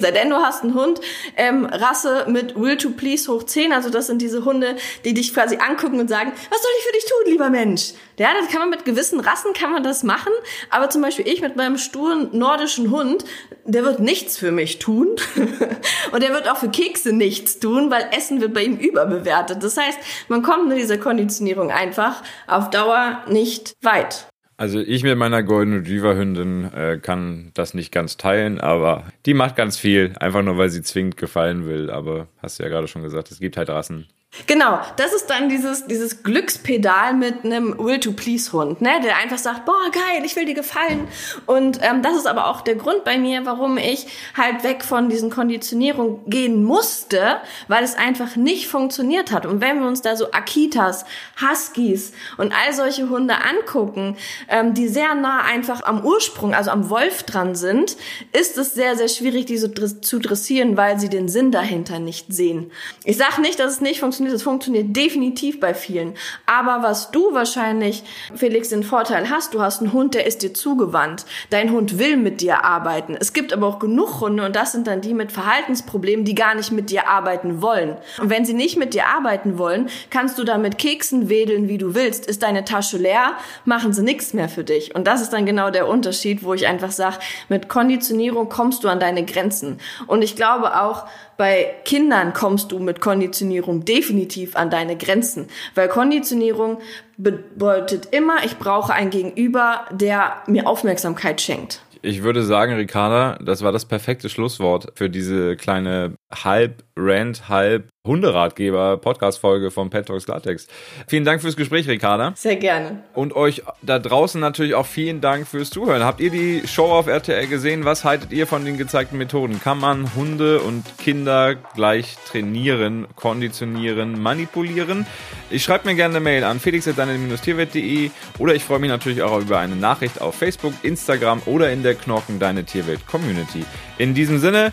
Denn 0.00 0.28
du 0.28 0.36
hast 0.36 0.64
einen 0.64 0.74
Hund, 0.74 1.00
ähm, 1.36 1.66
Rasse 1.66 2.26
mit 2.28 2.60
Will 2.60 2.76
to 2.76 2.90
Please 2.90 3.32
hoch 3.32 3.44
10, 3.44 3.72
also 3.72 3.90
das 3.90 4.08
sind 4.08 4.20
diese 4.20 4.44
Hunde, 4.44 4.74
die 5.04 5.14
dich 5.14 5.32
quasi 5.32 5.58
angucken 5.58 6.00
und 6.00 6.08
sagen, 6.08 6.32
was 6.50 6.62
soll 6.62 6.70
ich 6.78 6.84
für 6.84 6.92
dich 6.92 7.04
tun, 7.04 7.32
lieber 7.32 7.48
Mensch? 7.48 7.92
Ja, 8.18 8.30
das 8.36 8.50
kann 8.50 8.58
man 8.58 8.70
mit 8.70 8.84
gewissen 8.84 9.20
Rassen, 9.20 9.52
kann 9.52 9.70
man 9.70 9.84
das 9.84 10.02
machen, 10.02 10.32
aber 10.70 10.90
zum 10.90 11.00
Beispiel 11.00 11.28
ich 11.28 11.42
mit 11.42 11.54
meinem 11.54 11.78
sturen 11.78 12.36
nordischen 12.36 12.90
Hund, 12.90 13.24
der 13.64 13.84
wird 13.84 14.00
nichts 14.00 14.36
für 14.36 14.50
mich 14.50 14.80
tun 14.80 15.10
und 16.12 16.22
der 16.24 16.32
wird 16.32 16.50
auch 16.50 16.56
für 16.56 16.70
Kekse 16.70 17.12
nichts 17.12 17.60
tun, 17.60 17.88
weil 17.92 18.08
Essen 18.16 18.40
wird 18.40 18.52
bei 18.52 18.64
ihm 18.64 18.76
überbewertet. 18.76 19.62
Das 19.62 19.76
heißt, 19.76 19.98
man 20.26 20.42
kommt 20.42 20.66
mit 20.66 20.78
dieser 20.78 20.98
Konditionierung 20.98 21.70
einfach 21.70 22.20
auf 22.48 22.68
Dauer 22.70 23.22
nicht 23.28 23.74
weit. 23.80 24.26
Also 24.56 24.78
ich 24.78 25.02
mit 25.02 25.18
meiner 25.18 25.42
Golden 25.42 25.74
Retriever 25.74 26.16
Hündin 26.16 26.72
äh, 26.72 26.98
kann 27.02 27.50
das 27.54 27.74
nicht 27.74 27.90
ganz 27.90 28.16
teilen, 28.16 28.60
aber 28.60 29.04
die 29.26 29.34
macht 29.34 29.56
ganz 29.56 29.76
viel, 29.76 30.12
einfach 30.20 30.42
nur 30.42 30.56
weil 30.56 30.70
sie 30.70 30.82
zwingend 30.82 31.16
gefallen 31.16 31.66
will. 31.66 31.90
Aber 31.90 32.28
hast 32.38 32.58
du 32.58 32.62
ja 32.62 32.68
gerade 32.68 32.86
schon 32.86 33.02
gesagt, 33.02 33.32
es 33.32 33.40
gibt 33.40 33.56
halt 33.56 33.68
Rassen, 33.68 34.06
Genau, 34.46 34.80
das 34.96 35.12
ist 35.12 35.30
dann 35.30 35.48
dieses, 35.48 35.86
dieses 35.86 36.24
Glückspedal 36.24 37.14
mit 37.14 37.44
einem 37.44 37.78
Will-to-Please-Hund, 37.78 38.80
ne? 38.82 39.00
der 39.02 39.16
einfach 39.18 39.38
sagt, 39.38 39.64
boah, 39.64 39.90
geil, 39.92 40.24
ich 40.24 40.34
will 40.34 40.44
dir 40.44 40.54
gefallen. 40.54 41.06
Und 41.46 41.78
ähm, 41.82 42.02
das 42.02 42.16
ist 42.16 42.26
aber 42.26 42.48
auch 42.48 42.60
der 42.60 42.74
Grund 42.74 43.04
bei 43.04 43.16
mir, 43.16 43.46
warum 43.46 43.78
ich 43.78 44.06
halt 44.36 44.64
weg 44.64 44.82
von 44.82 45.08
diesen 45.08 45.30
Konditionierungen 45.30 46.18
gehen 46.26 46.64
musste, 46.64 47.36
weil 47.68 47.84
es 47.84 47.94
einfach 47.94 48.34
nicht 48.34 48.66
funktioniert 48.66 49.30
hat. 49.30 49.46
Und 49.46 49.60
wenn 49.60 49.80
wir 49.80 49.86
uns 49.86 50.02
da 50.02 50.16
so 50.16 50.32
Akitas, 50.32 51.04
Huskies 51.40 52.12
und 52.36 52.52
all 52.52 52.72
solche 52.72 53.08
Hunde 53.08 53.36
angucken, 53.36 54.16
ähm, 54.48 54.74
die 54.74 54.88
sehr 54.88 55.14
nah 55.14 55.42
einfach 55.42 55.84
am 55.84 56.04
Ursprung, 56.04 56.54
also 56.54 56.70
am 56.70 56.90
Wolf 56.90 57.22
dran 57.22 57.54
sind, 57.54 57.96
ist 58.32 58.58
es 58.58 58.74
sehr, 58.74 58.96
sehr 58.96 59.08
schwierig, 59.08 59.46
die 59.46 59.58
so 59.58 59.68
zu 59.68 60.18
dressieren, 60.18 60.76
weil 60.76 60.98
sie 60.98 61.08
den 61.08 61.28
Sinn 61.28 61.52
dahinter 61.52 62.00
nicht 62.00 62.32
sehen. 62.32 62.72
Ich 63.04 63.16
sage 63.16 63.40
nicht, 63.40 63.60
dass 63.60 63.74
es 63.74 63.80
nicht 63.80 64.00
funktioniert, 64.00 64.23
funktioniert. 64.24 64.34
Es 64.34 64.42
funktioniert 64.42 64.96
definitiv 64.96 65.60
bei 65.60 65.74
vielen. 65.74 66.14
Aber 66.46 66.82
was 66.82 67.10
du 67.10 67.34
wahrscheinlich, 67.34 68.04
Felix, 68.34 68.68
den 68.68 68.82
Vorteil 68.82 69.30
hast, 69.30 69.54
du 69.54 69.60
hast 69.60 69.80
einen 69.80 69.92
Hund, 69.92 70.14
der 70.14 70.26
ist 70.26 70.42
dir 70.42 70.54
zugewandt. 70.54 71.24
Dein 71.50 71.70
Hund 71.70 71.98
will 71.98 72.16
mit 72.16 72.40
dir 72.40 72.64
arbeiten. 72.64 73.16
Es 73.18 73.32
gibt 73.32 73.52
aber 73.52 73.66
auch 73.66 73.78
genug 73.78 74.20
Hunde 74.20 74.44
und 74.44 74.56
das 74.56 74.72
sind 74.72 74.86
dann 74.86 75.00
die 75.00 75.14
mit 75.14 75.32
Verhaltensproblemen, 75.32 76.24
die 76.24 76.34
gar 76.34 76.54
nicht 76.54 76.72
mit 76.72 76.90
dir 76.90 77.08
arbeiten 77.08 77.62
wollen. 77.62 77.96
Und 78.20 78.30
wenn 78.30 78.44
sie 78.44 78.54
nicht 78.54 78.76
mit 78.76 78.94
dir 78.94 79.06
arbeiten 79.06 79.58
wollen, 79.58 79.88
kannst 80.10 80.38
du 80.38 80.44
da 80.44 80.58
mit 80.58 80.78
Keksen 80.78 81.28
wedeln, 81.28 81.68
wie 81.68 81.78
du 81.78 81.94
willst. 81.94 82.26
Ist 82.26 82.42
deine 82.42 82.64
Tasche 82.64 82.96
leer, 82.96 83.32
machen 83.64 83.92
sie 83.92 84.02
nichts 84.02 84.32
mehr 84.32 84.48
für 84.48 84.64
dich. 84.64 84.94
Und 84.94 85.06
das 85.06 85.20
ist 85.20 85.32
dann 85.32 85.46
genau 85.46 85.70
der 85.70 85.88
Unterschied, 85.88 86.44
wo 86.44 86.54
ich 86.54 86.66
einfach 86.66 86.90
sage, 86.90 87.18
mit 87.48 87.68
Konditionierung 87.68 88.48
kommst 88.48 88.84
du 88.84 88.88
an 88.88 89.00
deine 89.00 89.24
Grenzen. 89.24 89.78
Und 90.06 90.22
ich 90.22 90.36
glaube 90.36 90.80
auch, 90.80 91.06
bei 91.36 91.74
Kindern 91.84 92.32
kommst 92.32 92.72
du 92.72 92.78
mit 92.78 93.00
Konditionierung 93.00 93.84
definitiv 93.84 94.56
an 94.56 94.70
deine 94.70 94.96
Grenzen, 94.96 95.48
weil 95.74 95.88
Konditionierung 95.88 96.78
bedeutet 97.16 98.08
immer, 98.12 98.44
ich 98.44 98.58
brauche 98.58 98.92
ein 98.92 99.10
Gegenüber, 99.10 99.86
der 99.90 100.42
mir 100.46 100.66
Aufmerksamkeit 100.66 101.40
schenkt. 101.40 101.80
Ich 102.02 102.22
würde 102.22 102.42
sagen, 102.42 102.74
Ricarda, 102.74 103.38
das 103.42 103.62
war 103.62 103.72
das 103.72 103.86
perfekte 103.86 104.28
Schlusswort 104.28 104.92
für 104.94 105.08
diese 105.08 105.56
kleine 105.56 106.16
halb 106.42 106.82
Rant, 106.96 107.48
halb 107.48 107.88
Hunderatgeber 108.06 108.98
Podcast-Folge 108.98 109.70
von 109.70 109.88
Pet 109.88 110.06
Talks 110.06 110.26
Latex. 110.26 110.68
Vielen 111.08 111.24
Dank 111.24 111.40
fürs 111.40 111.56
Gespräch, 111.56 111.88
Ricarda. 111.88 112.34
Sehr 112.36 112.56
gerne. 112.56 113.02
Und 113.14 113.34
euch 113.34 113.62
da 113.82 113.98
draußen 113.98 114.40
natürlich 114.40 114.74
auch 114.74 114.86
vielen 114.86 115.20
Dank 115.20 115.48
fürs 115.48 115.70
Zuhören. 115.70 116.04
Habt 116.04 116.20
ihr 116.20 116.30
die 116.30 116.66
Show 116.66 116.84
auf 116.84 117.06
RTL 117.06 117.46
gesehen? 117.46 117.84
Was 117.86 118.04
haltet 118.04 118.30
ihr 118.30 118.46
von 118.46 118.64
den 118.64 118.76
gezeigten 118.76 119.16
Methoden? 119.16 119.58
Kann 119.60 119.78
man 119.78 120.14
Hunde 120.14 120.60
und 120.60 120.84
Kinder 120.98 121.54
gleich 121.54 122.16
trainieren, 122.26 123.06
konditionieren, 123.16 124.20
manipulieren? 124.20 125.06
Ich 125.50 125.64
schreibe 125.64 125.88
mir 125.88 125.94
gerne 125.94 126.16
eine 126.16 126.24
Mail 126.24 126.44
an 126.44 126.60
felix.deine-tierwelt.de 126.60 128.10
oder 128.38 128.54
ich 128.54 128.64
freue 128.64 128.80
mich 128.80 128.90
natürlich 128.90 129.22
auch 129.22 129.40
über 129.40 129.58
eine 129.58 129.76
Nachricht 129.76 130.20
auf 130.20 130.34
Facebook, 130.34 130.74
Instagram 130.82 131.40
oder 131.46 131.72
in 131.72 131.82
der 131.82 131.94
Knorken 131.94 132.38
Deine 132.38 132.64
Tierwelt 132.64 133.06
Community. 133.06 133.64
In 133.96 134.12
diesem 134.14 134.38
Sinne, 134.38 134.72